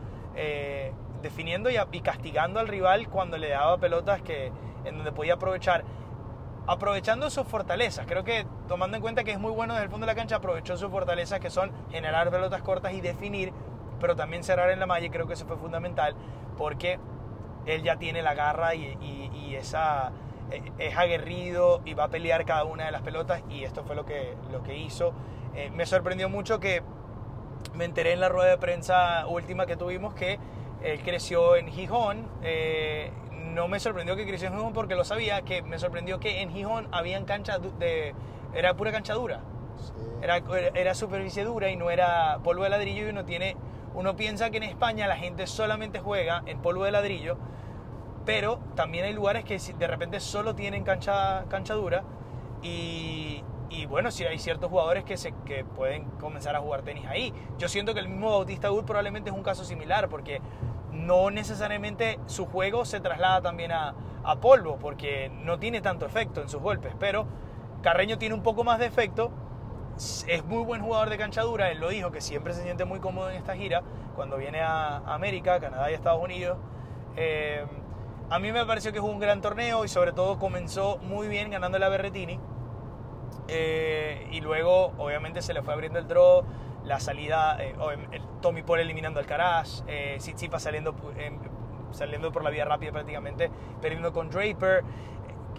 [1.22, 4.52] definiendo y, y castigando al rival cuando le daba pelotas que,
[4.86, 5.84] en donde podía aprovechar
[6.70, 8.06] aprovechando sus fortalezas.
[8.06, 10.36] Creo que tomando en cuenta que es muy bueno desde el fondo de la cancha,
[10.38, 13.52] aprovechó sus fortalezas que son generar pelotas cortas y definir,
[14.00, 15.10] pero también cerrar en la malla.
[15.10, 16.16] Creo que eso fue fundamental
[16.58, 17.00] porque
[17.66, 20.12] él ya tiene la garra y, y- esa
[20.52, 23.96] eh, es aguerrido y va a pelear cada una de las pelotas y esto fue
[23.96, 25.12] lo que, lo que hizo.
[25.56, 26.82] Eh, me sorprendió mucho que
[27.74, 30.40] me enteré en la rueda de prensa última que tuvimos que
[30.84, 32.28] él creció en Gijón.
[32.44, 33.12] eh,
[33.54, 36.52] no me sorprendió que creció en Gijón porque lo sabía, que me sorprendió que en
[36.52, 38.14] Gijón habían canchas de...
[38.54, 39.42] Era pura cancha dura.
[39.78, 39.94] Sí.
[40.22, 40.38] Era,
[40.76, 43.56] era superficie dura y no era polvo de ladrillo y uno tiene...
[43.96, 47.38] Uno piensa que en España la gente solamente juega en polvo de ladrillo,
[48.26, 52.04] pero también hay lugares que si- de repente solo tienen cancha, cancha dura
[52.62, 57.06] y, y bueno, sí hay ciertos jugadores que, se, que pueden comenzar a jugar tenis
[57.08, 57.34] ahí.
[57.58, 60.40] Yo siento que el mismo Bautista Wood probablemente es un caso similar porque
[60.92, 66.42] no necesariamente su juego se traslada también a, a polvo porque no tiene tanto efecto
[66.42, 67.26] en sus golpes, pero
[67.82, 69.32] Carreño tiene un poco más de efecto.
[70.28, 73.00] Es muy buen jugador de cancha dura, él lo dijo que siempre se siente muy
[73.00, 73.82] cómodo en esta gira
[74.16, 76.58] cuando viene a América, Canadá y Estados Unidos.
[77.18, 77.66] Eh,
[78.30, 81.50] a mí me pareció que es un gran torneo y sobre todo comenzó muy bien
[81.50, 82.40] ganando la Berretini.
[83.48, 86.44] Eh, y luego, obviamente, se le fue abriendo el draw,
[86.90, 87.76] la salida, eh,
[88.12, 90.18] el Tommy Paul eliminando al Alcaraz, eh,
[90.58, 90.96] saliendo
[91.92, 93.50] saliendo por la vía rápida prácticamente,
[93.82, 94.84] perdiendo con Draper.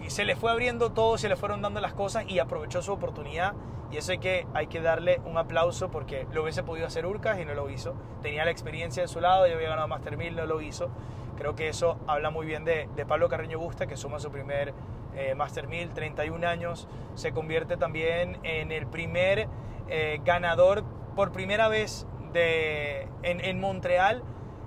[0.07, 3.53] Se le fue abriendo todo, se le fueron dando las cosas y aprovechó su oportunidad.
[3.91, 7.39] Y eso hay que, hay que darle un aplauso porque lo hubiese podido hacer Urcas
[7.39, 7.93] y no lo hizo.
[8.21, 10.89] Tenía la experiencia de su lado, ya había ganado Master 1000, no lo hizo.
[11.37, 14.73] Creo que eso habla muy bien de, de Pablo Carreño Busta, que suma su primer
[15.15, 16.87] eh, Master 1000, 31 años.
[17.15, 19.47] Se convierte también en el primer
[19.89, 20.83] eh, ganador
[21.15, 24.23] por primera vez de, en, en Montreal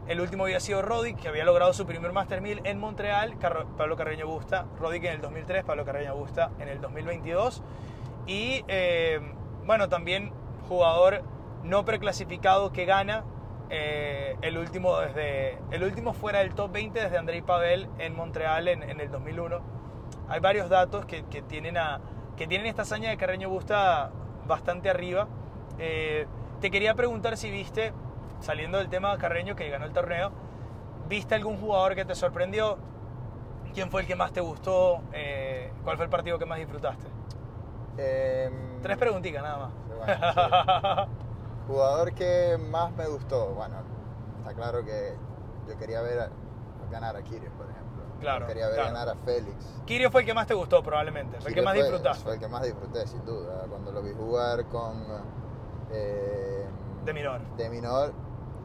[0.06, 3.36] el último había sido Roddick, que había logrado su primer Master 1000 en Montreal.
[3.38, 7.62] Pablo Carreño Busta, Roddick en el 2003, Pablo Carreño Busta en el 2022.
[8.26, 9.20] Y eh,
[9.64, 10.30] bueno, también
[10.68, 11.22] jugador
[11.62, 13.24] no preclasificado que gana.
[13.70, 18.68] Eh, el, último desde, el último fuera del top 20 desde Andrei Pavel en Montreal
[18.68, 19.62] en, en el 2001.
[20.28, 22.02] Hay varios datos que, que, tienen a,
[22.36, 24.10] que tienen esta hazaña de Carreño Busta
[24.46, 25.28] bastante arriba.
[25.78, 26.26] Eh,
[26.60, 27.92] te quería preguntar si viste
[28.40, 30.30] saliendo del tema Carreño que ganó el torneo,
[31.08, 32.78] ¿viste algún jugador que te sorprendió?
[33.72, 35.02] ¿Quién fue el que más te gustó?
[35.12, 37.06] Eh, ¿Cuál fue el partido que más disfrutaste?
[37.98, 38.50] Eh,
[38.82, 39.70] Tres preguntitas nada más.
[39.96, 41.10] Bueno, sí.
[41.66, 43.76] Jugador que más me gustó, bueno,
[44.38, 45.14] está claro que
[45.66, 46.28] yo quería ver a,
[46.90, 48.04] ganar a Kirios, por ejemplo.
[48.20, 48.40] Claro.
[48.42, 48.92] Yo quería ver claro.
[48.92, 49.82] ganar a Félix.
[49.86, 52.22] Kirios fue el que más te gustó probablemente, fue el que más disfrutaste.
[52.22, 53.64] Fue el que más disfruté, sin duda.
[53.68, 55.06] Cuando lo vi jugar con
[55.94, 56.66] eh,
[57.04, 57.40] De Minor.
[57.56, 58.12] de Minor,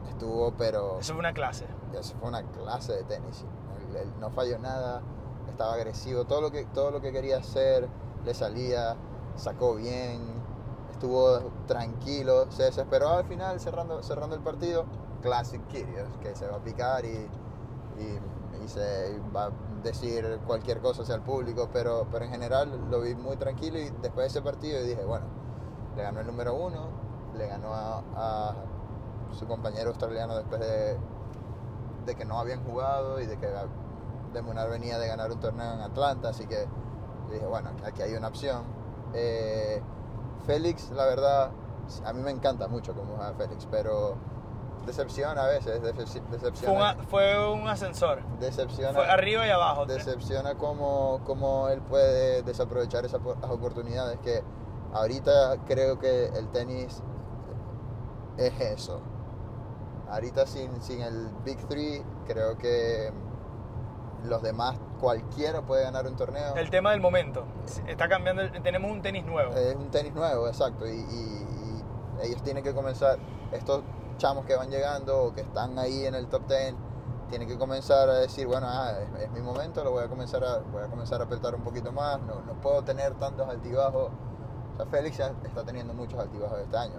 [0.08, 1.66] estuvo, pero Eso fue una clase.
[1.98, 3.44] eso fue una clase de tenis.
[3.88, 5.02] Él- él no falló nada,
[5.48, 7.88] estaba agresivo, todo lo que, todo lo que quería hacer
[8.24, 8.96] le salía,
[9.36, 10.20] sacó bien,
[10.90, 14.84] estuvo tranquilo, se desesperó al final cerrando, cerrando el partido.
[15.22, 17.08] Classic Kyrgios, que se va a picar y,
[17.98, 19.50] y, y se y va a
[19.82, 23.90] decir cualquier cosa hacia el público, pero, pero en general lo vi muy tranquilo y
[23.90, 25.26] después de ese partido dije, bueno,
[25.94, 26.88] le ganó el número uno,
[27.36, 28.54] le ganó a, a
[29.38, 30.98] su compañero australiano después de,
[32.06, 33.48] de que no habían jugado y de que
[34.32, 36.66] Demunar venía de ganar un torneo en Atlanta, así que
[37.32, 38.62] dije, bueno, aquí hay una opción.
[39.12, 39.82] Eh,
[40.46, 41.50] Félix, la verdad,
[42.04, 44.14] a mí me encanta mucho cómo juega Félix, pero
[44.86, 48.22] decepciona a veces, decep- Fue, decepciona, una- fue un ascensor.
[48.38, 49.84] decepciona, Fue arriba y abajo.
[49.86, 54.42] decepciona cómo, cómo él puede desaprovechar esas oportunidades que
[54.92, 57.02] ahorita creo que el tenis
[58.46, 59.00] es eso.
[60.10, 63.12] Ahorita sin, sin el Big Three creo que
[64.24, 66.54] los demás, cualquiera puede ganar un torneo.
[66.56, 67.44] El tema del momento.
[67.86, 68.42] Está cambiando.
[68.42, 69.52] el- tenemos un tenis nuevo.
[69.54, 70.86] Es un tenis nuevo, exacto.
[70.86, 71.46] Y, y-
[72.20, 73.18] y ellos tienen que comenzar,
[73.52, 73.82] estos
[74.18, 76.74] chamos que van llegando o que están ahí en el top 10,
[77.30, 80.44] tienen que comenzar a decir, bueno, ah, es, es mi momento, lo voy a comenzar
[80.44, 84.10] a, voy a comenzar a apretar un poquito más, no, no puedo tener tantos altibajos.
[84.74, 86.94] O sea, Félix ya está teniendo muchos altibajos este año.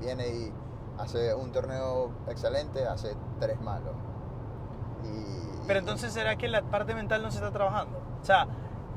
[0.00, 0.52] Viene y
[0.98, 3.94] hace un torneo excelente, hace tres malos.
[5.04, 7.98] Y, Pero entonces, ¿será que la parte mental no se está trabajando?
[8.20, 8.46] O sea,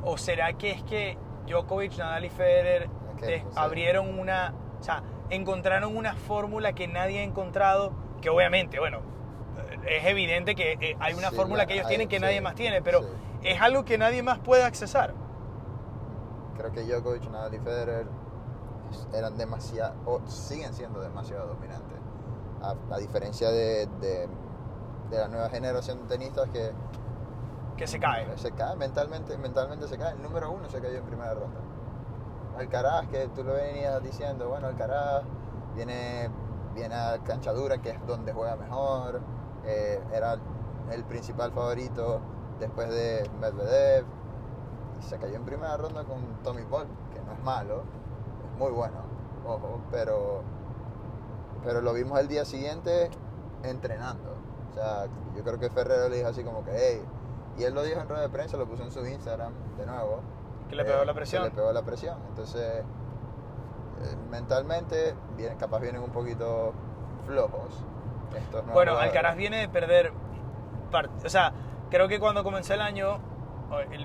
[0.03, 3.43] ¿o será que es que Djokovic, Nadal y Federer sé.
[3.55, 4.53] abrieron una...
[4.79, 8.99] O sea, encontraron una fórmula que nadie ha encontrado, que obviamente, bueno,
[9.87, 12.21] es evidente que eh, hay una Sí, fórmula la- que ellos hay- tienen que sí,
[12.21, 13.07] nadie más tiene, pero sí.
[13.43, 15.13] es algo que nadie más puede accesar.
[16.57, 18.05] creo que Djokovic, Nadal y Federer
[19.13, 21.97] eran demasiado, o siguen siendo demasiado dominantes.
[22.61, 24.27] A, a diferencia de, de,
[25.09, 26.71] de la nueva generación de tenistas que
[27.77, 28.25] Que se cae.
[28.37, 30.13] se cae mentalmente, mentalmente se cae.
[30.13, 31.59] El número uno se cayó en primera ronda.
[32.57, 35.23] Alcaraz, que tú lo venías diciendo, bueno, Alcaraz
[35.75, 36.29] viene,
[36.73, 39.21] viene a cancha dura, que es donde juega mejor.
[39.65, 40.37] eh, era
[40.91, 42.21] el principal favorito
[42.59, 44.05] después de Medvedev.
[44.99, 47.83] Y se cayó en primera ronda con Tommy Paul, que no es malo,
[48.57, 48.97] muy bueno,
[49.45, 50.41] ojo, pero,
[51.63, 53.09] pero lo vimos el día siguiente
[53.63, 54.35] entrenando.
[54.71, 57.01] O sea, yo creo que Ferrero le dijo así como que, hey,
[57.57, 60.19] y él lo dijo en rueda de prensa, lo puso en su Instagram de nuevo.
[60.69, 61.43] Que le pegó eh, la presión.
[61.43, 62.17] Que le pegó la presión.
[62.29, 66.73] Entonces, eh, mentalmente, vienen, capaz vienen un poquito
[67.25, 67.85] flojos.
[68.35, 68.97] Estos Bueno.
[68.97, 70.11] Alcaraz viene de perder.
[71.23, 71.53] O sea,
[71.89, 73.19] creo que cuando comenzó el año,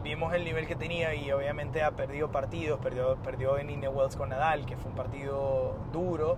[0.02, 2.80] vimos el nivel que tenía y obviamente ha perdido partidos.
[2.80, 6.36] Perdió, perdió en Indian Wells con Nadal, que fue un partido duro.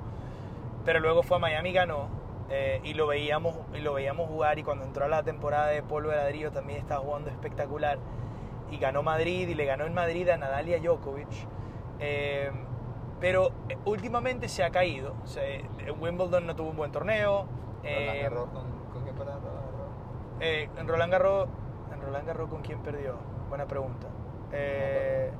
[0.84, 2.08] Pero luego fue a Miami y ganó.
[2.50, 4.58] eh, y, lo veíamos, y lo veíamos jugar.
[4.58, 7.98] Y cuando entró a la temporada de polvo de ladrillo también estaba jugando espectacular.
[8.70, 11.28] Y ganó Madrid y le ganó en Madrid a Nadal y a Djokovic.
[12.00, 12.50] Eh,
[13.20, 15.14] pero eh, últimamente se ha caído.
[15.22, 15.68] O sea, eh,
[16.00, 17.48] Wimbledon no tuvo un buen torneo.
[17.88, 19.96] Roland eh, Garros, ¿con, ¿con quién perdió Roland Garros?
[20.40, 21.48] eh, en Roland Garros,
[22.02, 23.14] Roland Garros con quién perdió?
[23.48, 24.08] Buena pregunta.
[24.52, 25.30] Eh,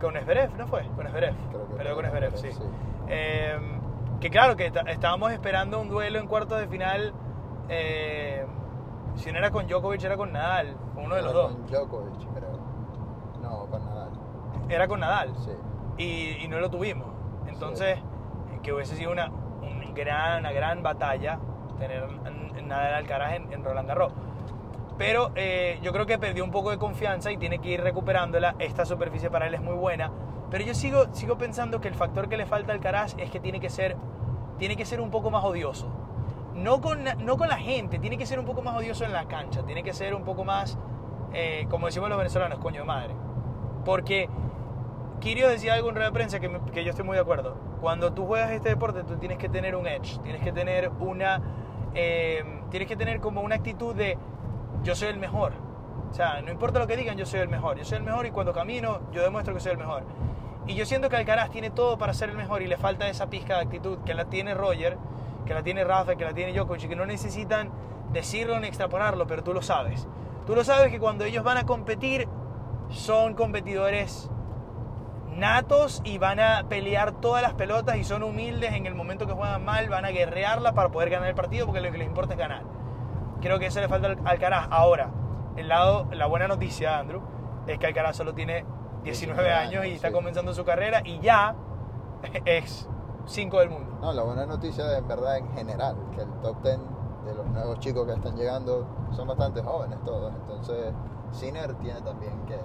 [0.00, 0.84] con Zverev, ¿no fue?
[0.96, 1.12] Con que
[1.76, 2.52] Perdió con Zverev, sí.
[2.52, 2.62] sí.
[3.08, 3.58] Eh,
[4.20, 7.12] que claro, que estábamos esperando un duelo en cuartos de final
[7.68, 8.44] eh,
[9.16, 11.52] Si no era con Djokovic, era con Nadal, uno de los Era dos.
[11.52, 12.58] Con Djokovic, creo.
[13.42, 14.10] No, con Nadal.
[14.68, 15.34] Era con Nadal.
[15.36, 15.50] Sí.
[15.98, 17.08] y, y no lo tuvimos.
[17.46, 17.98] Entonces,
[18.62, 21.38] que hubiese sido una, un gran, una gran batalla
[21.78, 22.04] tener
[22.64, 24.12] Nadal Alcaraz en, en Roland Garros.
[24.96, 28.54] Pero eh, yo creo que perdió un poco de confianza y tiene que ir recuperándola.
[28.58, 30.12] Esta superficie para él es muy buena.
[30.50, 33.40] Pero yo sigo, sigo pensando que el factor que le falta a Alcaraz es que
[33.40, 33.96] tiene que ser,
[34.58, 35.88] tiene que ser un poco más odioso.
[36.54, 39.26] No con, no con la gente, tiene que ser un poco más odioso en la
[39.26, 39.64] cancha.
[39.64, 40.78] Tiene que ser un poco más,
[41.32, 43.14] eh, como decimos los venezolanos, coño de madre.
[43.84, 44.28] Porque
[45.18, 47.56] Kirio decía algo en rueda de prensa que, que yo estoy muy de acuerdo.
[47.80, 51.42] Cuando tú juegas este deporte, tú tienes que tener un edge, tienes que tener una,
[51.94, 54.16] eh, tienes que tener como una actitud de
[54.84, 55.52] yo soy el mejor.
[56.10, 57.76] O sea, no importa lo que digan, yo soy el mejor.
[57.76, 60.04] Yo soy el mejor y cuando camino, yo demuestro que soy el mejor.
[60.66, 63.28] Y yo siento que Alcaraz tiene todo para ser el mejor y le falta esa
[63.28, 64.96] pizca de actitud que la tiene Roger,
[65.44, 67.70] que la tiene Rafa, que la tiene Djokovic que no necesitan
[68.12, 70.06] decirlo ni extrapolarlo, pero tú lo sabes.
[70.46, 72.28] Tú lo sabes que cuando ellos van a competir,
[72.90, 74.30] son competidores
[75.34, 79.32] natos y van a pelear todas las pelotas y son humildes en el momento que
[79.32, 82.34] juegan mal, van a guerrearla para poder ganar el partido porque lo que les importa
[82.34, 82.62] es ganar.
[83.44, 84.68] Creo que eso le falta al Alcaraz.
[84.70, 85.10] Ahora,
[85.56, 87.20] el lado, la buena noticia, Andrew,
[87.66, 88.64] es que Alcaraz solo tiene
[89.02, 90.14] 19 19 años y años, está sí.
[90.14, 91.54] comenzando su carrera y ya
[92.46, 92.88] es
[93.26, 93.98] 5 del mundo.
[94.00, 96.78] No, la buena noticia en verdad en general, que el top 10
[97.26, 100.32] de los nuevos chicos que están llegando son bastante jóvenes todos.
[100.34, 100.94] Entonces,
[101.30, 102.58] Sinner tiene también que...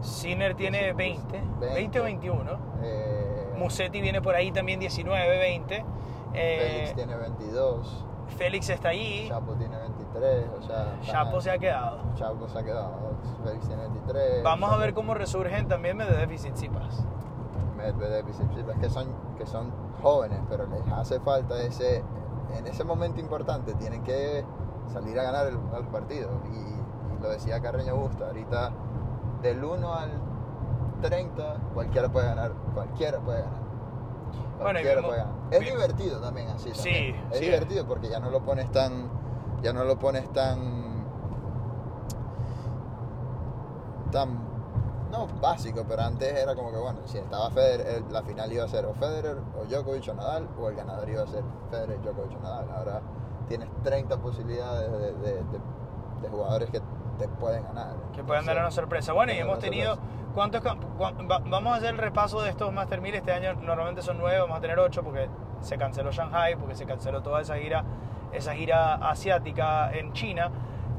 [0.00, 2.58] Sinner tiene 20, 20 o 21.
[2.82, 5.84] eh, Musetti viene por ahí también 19, 20.
[6.32, 9.26] Eh, Félix tiene 22, Félix está ahí.
[9.28, 10.98] Chapo tiene 23, o sea...
[11.02, 11.98] Chapo se ha quedado.
[12.14, 12.92] Chapo se ha quedado,
[13.44, 14.42] Félix tiene 23.
[14.42, 17.04] Vamos a ver cómo resurgen también Medvedev y Tsitsipas.
[17.76, 22.02] Medvedev y Tsitsipas, que son, que son jóvenes, pero les hace falta ese,
[22.56, 24.44] en ese momento importante, tienen que
[24.92, 26.30] salir a ganar el, el partido.
[26.52, 28.72] Y, y lo decía Carreño Busta, ahorita
[29.42, 30.10] del 1 al
[31.02, 33.60] 30 cualquiera puede ganar, cualquiera puede ganar.
[34.60, 35.41] Bueno, y Cualquiera puede ganar.
[35.52, 36.70] Es divertido también así.
[36.74, 37.26] Sí, también.
[37.32, 37.44] Es sí.
[37.44, 39.08] divertido porque ya no lo pones tan,
[39.62, 41.04] ya no lo pones tan,
[44.10, 44.52] tan
[45.10, 48.68] no básico, pero antes era como que, bueno, si estaba Federer, la final iba a
[48.68, 52.38] ser o Federer, o Djokovic o Nadal, o el ganador iba a ser Federer, Djokovic
[52.38, 52.70] o Nadal.
[52.74, 53.00] Ahora
[53.48, 55.60] tienes 30 posibilidades de, de- de-
[56.22, 56.80] de jugadores que
[57.18, 57.94] te pueden ganar.
[58.14, 59.12] Que puedan dar una Entonces, sorpresa.
[59.12, 59.94] Bueno, y pueden hemos tenido.
[59.96, 60.21] sorpresa.
[60.34, 63.14] ¿Cuántos va- Vamos a hacer el repaso de estos Master 1000.
[63.16, 65.28] Este año normalmente son nueve, vamos a tener ocho porque
[65.60, 67.84] se canceló Shanghai, porque se canceló toda esa gira,
[68.32, 70.50] esa gira asiática en China.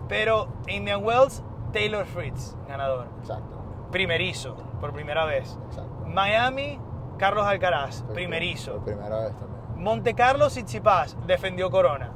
[0.08, 3.08] Pero Indian Wells, Taylor Fritz, ganador.
[3.22, 5.58] Exacto, Primerizo, por primera vez.
[5.67, 6.06] exacto.
[6.08, 6.80] Miami,
[7.17, 8.74] Carlos Alcaraz, primerizo.
[8.76, 9.84] Por primera vez también.
[9.84, 12.12] Monte Carlo, Tsitsipas, defendió Corona.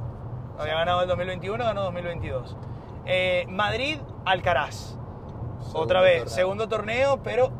[0.58, 2.56] Había ganado el 2021, ganó 2022.
[3.06, 4.97] Eh, Madrid, Alcaraz.
[5.60, 6.34] Segundo Otra vez, torneo.
[6.34, 7.50] segundo torneo, pero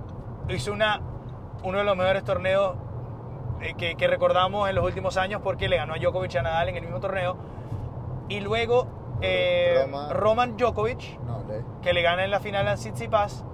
[0.48, 1.00] hizo una,
[1.62, 2.74] uno de los mejores torneos
[3.60, 6.42] eh, que, que recordamos en los últimos años porque le ganó a Djokovic y a
[6.42, 7.36] Nadal en el mismo torneo.
[8.28, 8.86] Y luego
[9.20, 10.08] eh, Roma.
[10.12, 13.44] Roman Djokovic, No, le, que le gana en la final a Tsitsipas.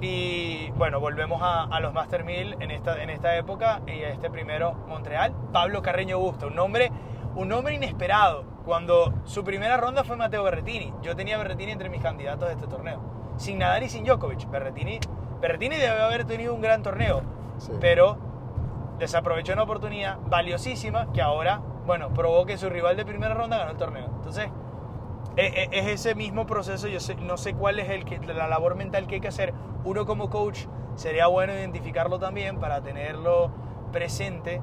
[0.00, 4.10] Y bueno, volvemos a, a los Master 1000 en esta, en esta época y a
[4.10, 5.32] este primero Montreal.
[5.52, 6.92] Pablo Carreño Busta, un nombre,
[7.38, 8.44] un nombre inesperado.
[8.64, 10.92] Cuando su primera ronda fue Mateo Berretini.
[11.02, 13.00] Yo tenía a Berretini entre mis candidatos de este torneo.
[13.36, 14.50] Sin Nadal y sin Djokovic.
[14.50, 14.98] Berretini,
[15.40, 17.22] Berretini debe haber tenido un gran torneo,
[17.58, 17.72] sí.
[17.80, 18.18] pero
[18.98, 23.70] desaprovechó una oportunidad valiosísima que ahora, bueno, probó que su rival de primera ronda ganó
[23.70, 24.06] el torneo.
[24.16, 24.50] Entonces,
[25.36, 28.48] e- e- es ese mismo proceso, yo sé- no sé cuál es el que, la
[28.48, 29.54] labor mental que hay que hacer.
[29.84, 33.50] Uno como coach sería bueno identificarlo también para tenerlo
[33.92, 34.60] presente.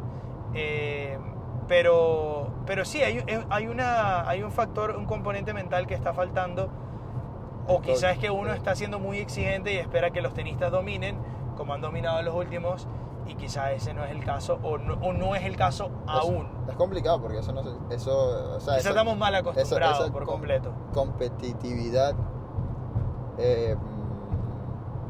[0.54, 1.18] eh,
[1.68, 6.14] pero, pero sí, hay, eh, hay, una, hay un factor, un componente mental que está
[6.14, 6.70] faltando.
[7.68, 11.18] O quizás es que uno está siendo muy exigente y espera que los tenistas dominen,
[11.58, 12.88] como han dominado los últimos,
[13.26, 16.48] y quizás ese no es el caso, o no, o no es el caso aún.
[16.66, 20.26] Es, es complicado porque eso no eso, o sea, esa- estamos mal acostumbrados esa por
[20.26, 20.72] com- completo.
[20.94, 22.14] competitividad
[23.40, 23.76] eh,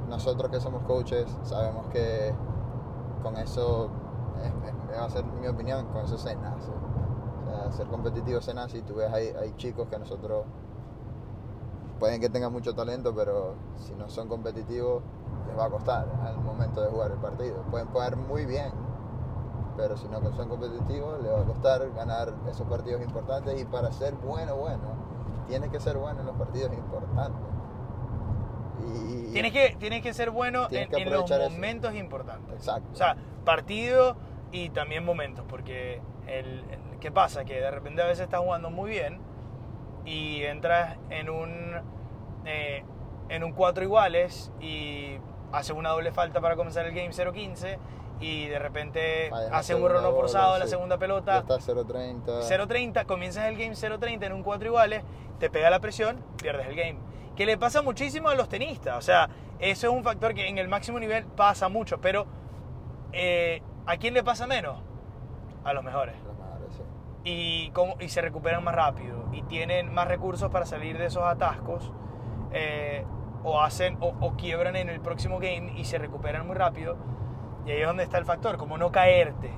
[0.07, 2.33] nosotros que somos coaches sabemos que
[3.21, 3.89] con eso
[4.41, 8.41] es- es- va a ser mi opinión con eso se nace o sea, ser competitivo
[8.41, 10.45] se nace y tú ves hay, hay chicos que nosotros
[11.99, 15.01] pueden que tengan mucho talento pero si no son competitivos
[15.47, 17.57] les va a costar al momento de jugar el partido.
[17.69, 18.71] Pueden jugar muy bien
[19.77, 23.61] pero si no son competitivos les va a costar ganar esos partidos importantes.
[23.61, 24.83] Y para ser bueno bueno
[25.47, 27.41] tienes que ser bueno en los partidos importantes.
[28.87, 31.49] Y Tienes que, tienes que ser bueno en, en los aprovechar eso.
[31.51, 32.55] momentos importantes.
[32.55, 32.89] exacto.
[32.93, 34.15] O sea, partido
[34.55, 37.43] y también momentos, porque el, el- ¿qué pasa?
[37.43, 39.19] Que de repente a veces estás jugando muy bien
[40.05, 41.73] y entras en un,
[42.45, 42.83] eh,
[43.29, 45.17] en un 4 iguales y
[45.51, 47.77] hace una doble falta para comenzar el game 0-15
[48.21, 50.71] y de repente Fallas la hace un error no bola, forzado en la sí.
[50.71, 51.37] segunda Ya pelota.
[51.39, 52.23] está 0.30.
[52.25, 55.03] 0-30, comienzas el game 0-30 en un 4 iguales,
[55.37, 56.97] te pega la presión, pierdes el game.
[57.35, 58.97] Que le pasa muchísimo a los tenistas.
[58.97, 59.29] O sea,
[59.59, 62.25] eso es un factor que en el máximo nivel pasa mucho, pero
[63.11, 64.77] eh, ¿a quién le pasa menos?
[65.63, 66.15] A los mejores.
[66.25, 66.83] Los mejores, sí.
[67.23, 71.23] Y, como, y se recuperan más rápido y tienen más recursos para salir de esos
[71.23, 71.91] atascos.
[72.51, 73.05] eh,
[73.47, 76.95] o hacen o, o quiebran en el próximo game y se recuperan muy rápido.
[77.67, 79.51] Y ahí es donde está el factor, como no caerte.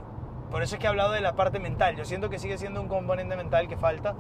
[0.52, 1.96] Por eso es que he hablado de la parte mental.
[1.96, 4.14] Yo siento que sigue siendo un componente mental que falta.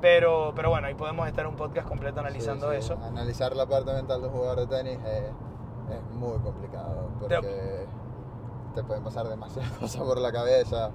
[0.00, 2.92] Pero, pero bueno, ahí podemos estar un podcast completo analizando Sí, sí.
[2.92, 3.04] eso.
[3.04, 5.30] Analizar la parte mental de un jugador de tenis es,
[5.96, 7.86] es muy complicado porque
[8.74, 10.90] te pueden pasar demasiadas cosas por la cabeza.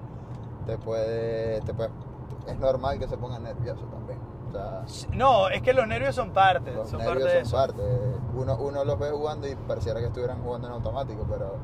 [0.66, 1.90] Te puede, te puede,
[2.46, 4.18] es normal que se ponga nervioso también.
[4.48, 6.72] O sea, No, es que los nervios son parte.
[6.72, 7.82] los son nervios son parte.
[8.34, 11.56] Uno, uno los ve jugando y pareciera que estuvieran jugando en automático, pero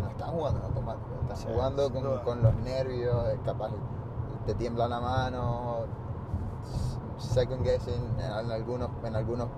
[0.00, 1.06] no están jugando en automático.
[1.22, 1.90] Están Sí, jugando
[2.24, 3.70] con, los nervios, capaz
[4.46, 5.80] te tiembla la mano,
[7.16, 9.48] second guessing en, en algunos, en algunos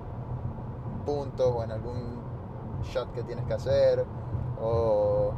[1.07, 2.21] puntos o en algún
[2.83, 4.05] shot que tienes que hacer,
[4.61, 5.33] o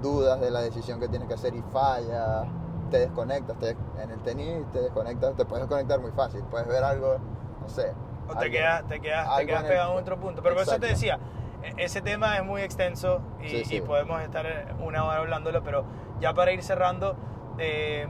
[0.00, 2.44] dudas de la decisión que tienes que hacer y falla,
[2.90, 6.82] te desconectas, te- en el tenis te desconectas, te puedes desconectar muy fácil, puedes ver
[6.84, 7.16] algo,
[7.60, 7.92] no sé.
[8.28, 10.42] O te algo- quedas, te quedas, te quedas en el- pegado en otro punto.
[10.42, 11.18] Pero por eso te decía,
[11.62, 13.76] e- ese tema es muy extenso y, Sí, sí.
[13.76, 15.84] y podemos estar una hora hablándolo, pero
[16.20, 17.16] ya para ir cerrando,
[17.58, 18.06] eh,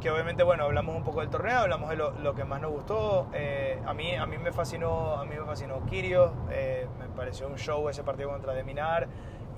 [0.00, 2.72] que obviamente, bueno, hablamos un poco del torneo, hablamos de lo, lo que más nos
[2.72, 3.28] gustó.
[3.32, 7.46] eh, a, mí, a mí me fascinó, a mí me fascinó Kirios, eh, me pareció
[7.46, 9.06] un show ese partido contra Deminar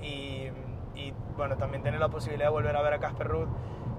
[0.02, 0.48] y,
[0.94, 3.48] y, bueno, también tener la posibilidad de volver a ver a Casper Ruud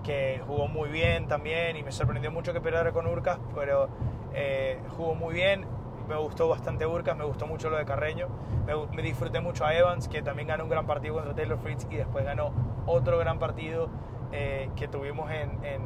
[0.03, 3.89] que jugó muy bien también y me sorprendió mucho que perdiera con Urcas, pero
[4.33, 5.65] eh, jugó muy bien.
[6.07, 8.27] Me gustó bastante Urcas, me gustó mucho lo de Carreño.
[8.67, 11.87] Me, me disfruté mucho a Evans, que también ganó un gran partido contra Taylor Fritz
[11.89, 12.53] y después ganó
[12.85, 13.89] otro gran partido
[14.31, 15.81] eh, que tuvimos en, en,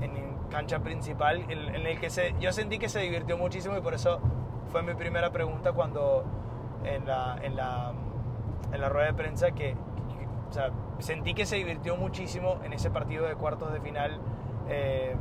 [0.00, 3.80] en cancha principal, en, en el que se, yo sentí que se divirtió muchísimo y
[3.80, 4.20] por eso
[4.68, 6.24] fue mi primera pregunta cuando
[6.84, 7.92] en la, en la,
[8.74, 12.72] en la rueda de prensa que, que- o sea, sentí que se divirtió muchísimo en
[12.72, 14.20] ese partido de cuartos de final.
[14.68, 15.16] eh,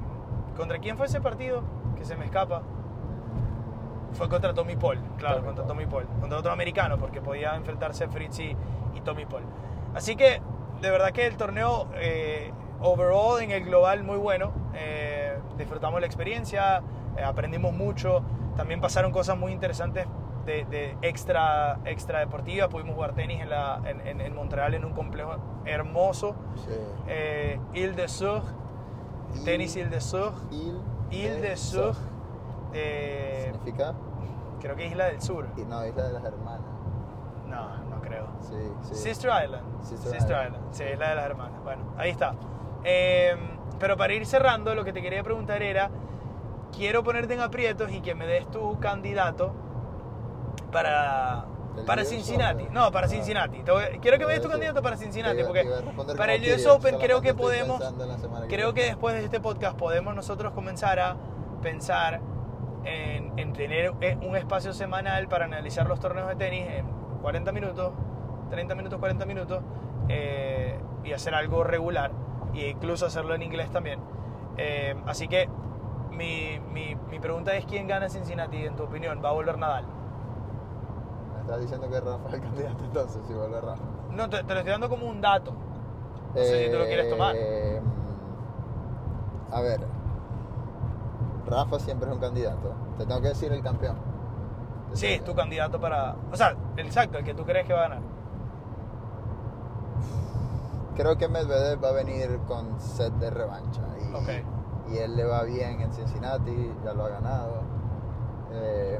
[0.57, 1.63] ¿Contra quién fue ese partido?
[1.97, 2.61] Que se me escapa.
[4.13, 5.67] Fue contra Tommy Paul, claro, Tommy contra Paul.
[5.77, 6.07] Tommy Paul.
[6.19, 8.55] Contra otro americano, porque podía enfrentarse Fritz y,
[8.93, 9.41] y Tommy Paul.
[9.95, 10.39] Así que,
[10.81, 14.51] de verdad que el torneo, eh, overall, en el global, muy bueno.
[14.75, 16.83] Eh, disfrutamos la experiencia,
[17.17, 18.23] eh, aprendimos mucho.
[18.55, 20.05] También pasaron cosas muy interesantes
[20.45, 22.67] de, de extra, extra deportivas.
[22.69, 25.35] Pudimos jugar tenis en, la, en, en- en Montreal en un complejo
[25.65, 26.35] hermoso.
[26.65, 26.73] Sí.
[27.07, 28.41] Eh, Ile de Sur,
[29.35, 30.33] Il- tenis Ile de Sur.
[30.51, 30.79] Il,
[31.11, 31.95] Ile de Sur,
[32.73, 33.93] eh, Significa,
[34.59, 35.47] creo que Isla del Sur.
[35.57, 36.61] y no, Isla de las Hermanas.
[37.47, 38.27] No, no creo.
[38.41, 38.95] Sí, sí.
[38.95, 39.83] Sister Island.
[39.83, 40.55] Sister Sister, Island.
[40.55, 40.73] Island.
[40.73, 41.63] Sí, es la de las hermanas.
[41.63, 42.33] Bueno, ahí está.
[42.83, 43.35] Eh,
[43.79, 45.91] pero para ir cerrando, lo que te quería preguntar era,
[46.75, 49.53] quiero ponerte en aprietos y que me des tu candidato
[50.73, 51.45] para,
[51.77, 52.65] ¿El para Cincinnati.
[52.71, 53.09] No, para Ah.
[53.09, 53.61] Cincinnati.
[53.61, 54.51] Voy- quiero que me des tu Sí.
[54.51, 55.65] candidato para Cincinnati, iba- porque
[56.17, 57.81] para el US Open creo que podemos,
[58.49, 61.15] creo que después de este podcast podemos nosotros comenzar a
[61.61, 62.19] pensar
[62.83, 66.85] en, en tener eh, un espacio semanal para analizar los torneos de tenis en
[67.21, 67.93] 40 minutos,
[68.49, 69.61] 30 minutos, 40 minutos
[70.09, 72.11] eh, y hacer algo regular
[72.53, 73.99] e incluso hacerlo en inglés también.
[74.57, 75.47] Eh, así que
[76.11, 79.85] mi, mi, mi pregunta es quién gana Cincinnati en tu opinión, ¿va a volver Nadal?
[81.43, 83.83] Estás diciendo que Rafa es el candidato entonces, si vuelve Rafa.
[84.11, 85.51] No, te, te lo estoy dando como un dato.
[85.51, 87.35] No sé si tú lo quieres tomar.
[87.37, 87.81] Eh,
[89.51, 89.81] A ver,
[91.45, 92.73] Rafa siempre es un candidato.
[92.97, 93.97] Te tengo que decir el campeón.
[94.91, 96.15] Te Sí, es tu candidato para...
[96.31, 98.01] O sea, exacto, el que tú crees que va a ganar.
[100.95, 103.81] Creo que Medvedev va a venir con set de revancha.
[103.99, 104.93] Y, Ok.
[104.93, 107.61] y él le va bien en Cincinnati, ya lo ha ganado.
[108.51, 108.99] Eh,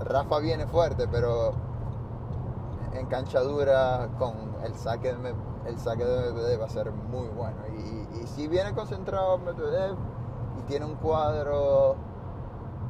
[0.00, 1.52] Rafa viene fuerte, pero
[2.94, 4.32] en cancha dura con
[4.64, 5.14] el saque
[5.66, 7.58] el saque de Medvedev va a ser muy bueno.
[7.68, 9.96] Y, y si viene concentrado Medvedev
[10.58, 11.96] y tiene un cuadro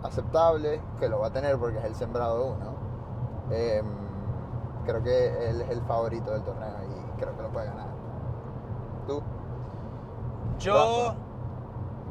[0.03, 2.75] aceptable, que lo va a tener porque es el sembrado uno,
[3.51, 3.83] eh,
[4.85, 7.89] creo que él es el favorito del torneo y creo que lo puede ganar.
[9.07, 9.23] ¿Tú?
[10.59, 11.19] Yo, Rafa.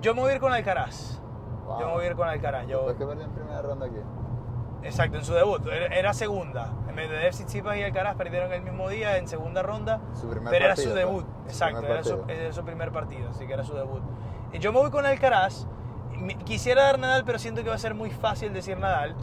[0.02, 1.20] yo me voy a ir con Alcaraz.
[1.66, 1.80] Wow.
[1.80, 2.68] Yo me voy a ir con Alcaraz.
[2.68, 4.00] Yo, que perdió en primera ronda aquí.
[4.84, 5.66] Exacto, en su debut.
[5.68, 6.74] Era, era segunda.
[6.94, 10.02] Medvedev, Tsitsipas y Alcaraz perdieron el mismo día en segunda ronda.
[10.14, 11.26] Su primer pero era partido, su debut.
[11.48, 13.30] Su Exacto, primer era su, era su primer partido.
[13.30, 14.02] Así que era su debut.
[14.60, 15.68] Yo me voy con Alcaraz
[16.46, 19.16] quisiera dar Nadal, pero siento que va a ser muy fácil decir Nadal.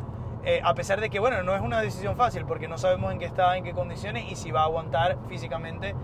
[0.44, 3.18] eh, a pesar de que, bueno, no es una decisión fácil porque no sabemos en
[3.18, 5.94] qué está, en qué condiciones y si va a aguantar físicamente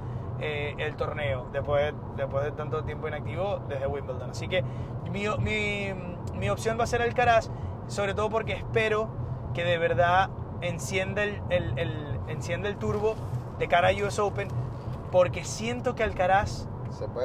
[0.40, 4.30] eh, el torneo después, después de tanto tiempo inactivo desde Wimbledon.
[4.30, 4.64] Así que
[5.12, 5.90] mi, mi,
[6.34, 7.50] mi opción va a ser Alcaraz,
[7.86, 9.08] sobre todo porque espero
[9.54, 10.30] que de verdad
[10.60, 13.14] encienda el, el, el- encienda el turbo
[13.58, 14.48] de cara a US Open
[15.10, 16.68] porque siento que Alcaraz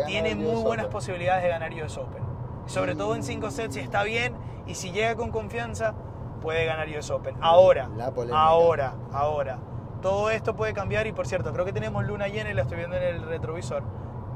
[0.07, 0.93] tiene muy US buenas Open.
[0.93, 2.23] posibilidades de ganar US Open.
[2.65, 4.33] Sobre todo en 5 sets, si está bien
[4.65, 5.93] y si llega con confianza,
[6.41, 7.35] puede ganar US Open.
[7.41, 7.87] Ahora,
[8.35, 9.59] ahora, ahora.
[10.01, 12.77] Todo esto puede cambiar y por cierto, creo que tenemos luna llena y la estoy
[12.77, 13.83] viendo en el retrovisor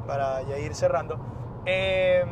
[0.08, 1.18] para ya ir cerrando.
[1.66, 2.24] Eh,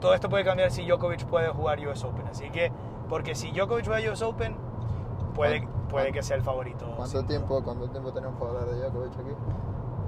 [0.00, 2.26] todo esto puede cambiar si Djokovic puede jugar US Open.
[2.28, 2.70] Así que,
[3.08, 4.56] porque si Djokovic va a US Open,
[5.34, 6.86] puede, ¿Cuánto- puede que sea el favorito.
[6.96, 9.34] ¿Cuánto tiempo, ¿Cuánto tiempo tenemos para hablar de Djokovic aquí?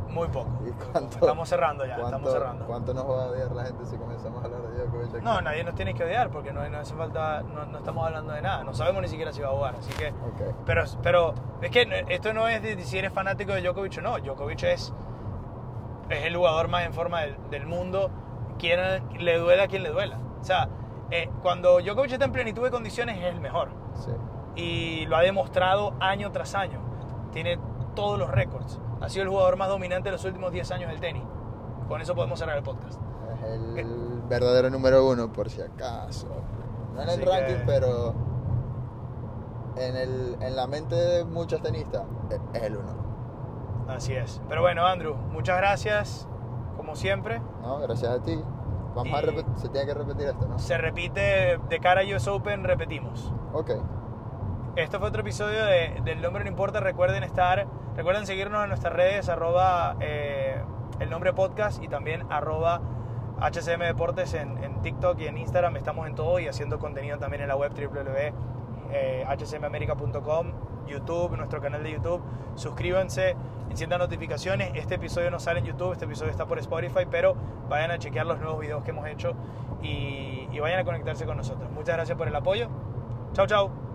[0.09, 0.49] Muy poco.
[0.67, 2.65] ¿Y cuánto- Estamos cerrando ya, ¿Cuánto, estamos cerrando.
[2.67, 5.25] ¿Cuánto nos va a odiar la gente si comenzamos a hablar de Djokovic aquí?
[5.25, 8.33] No, nadie nos tiene que odiar porque no, no hace falta, no, no estamos hablando
[8.33, 10.09] de nada, no sabemos ni siquiera si va a jugar, así que...
[10.11, 10.55] Ok.
[10.65, 14.19] Pero, pero es que esto no es de si eres fanático de Djokovic o no,
[14.19, 14.93] Djokovic es,
[16.09, 18.11] es el jugador más en forma del, del mundo,
[18.59, 18.81] quien
[19.19, 20.19] le duela a quien le duela.
[20.41, 20.69] O sea,
[21.11, 24.13] eh, cuando Djokovic está en plenitud de condiciones es el mejor Sí.
[24.57, 26.81] Y lo ha demostrado año tras año,
[27.33, 27.59] tiene
[27.95, 31.01] todos los récords, ha sido el jugador más dominante de los últimos 10 años del
[31.01, 31.23] tenis.
[31.89, 33.01] Con eso podemos cerrar el podcast.
[33.35, 36.27] Es el verdadero número uno, por si acaso.
[36.95, 38.15] No en el Así ranking, que- pero
[39.77, 42.95] en, el, en la mente de muchos tenistas es- es el uno.
[43.89, 44.41] Así es.
[44.49, 46.27] Pero bueno, Andrew, muchas gracias,
[46.77, 47.41] como siempre.
[47.63, 47.79] ¿no?
[47.81, 48.41] Gracias a ti.
[48.95, 50.59] Vamos a Y- repetir, se tiene que repetir esto, ¿no?
[50.59, 53.31] Se repite de cara a US Open, repetimos.
[53.53, 53.73] Ok.
[54.77, 56.81] Este fue otro episodio de Del Nombre No Importa.
[56.81, 57.67] Recuerden estar,
[57.97, 60.61] recuerden seguirnos en nuestras redes, arroba eh,
[61.01, 62.83] el nombre podcast y también arroba
[63.41, 65.77] HCM Deportes en, en TikTok y en Instagram.
[65.77, 70.53] Estamos en todo y haciendo contenido también en la web www.hcmamerica.com,
[70.87, 72.21] YouTube, nuestro canal de YouTube.
[72.57, 73.35] Suscríbanse,
[73.71, 74.73] enciendan notificaciones.
[74.75, 77.35] Este episodio no sale en YouTube, este episodio está por Spotify, pero
[77.71, 79.33] vayan a chequear los nuevos videos que hemos hecho
[79.81, 81.71] y, y vayan a conectarse con nosotros.
[81.71, 82.69] Muchas gracias por el apoyo.
[83.33, 83.85] Chao, chao.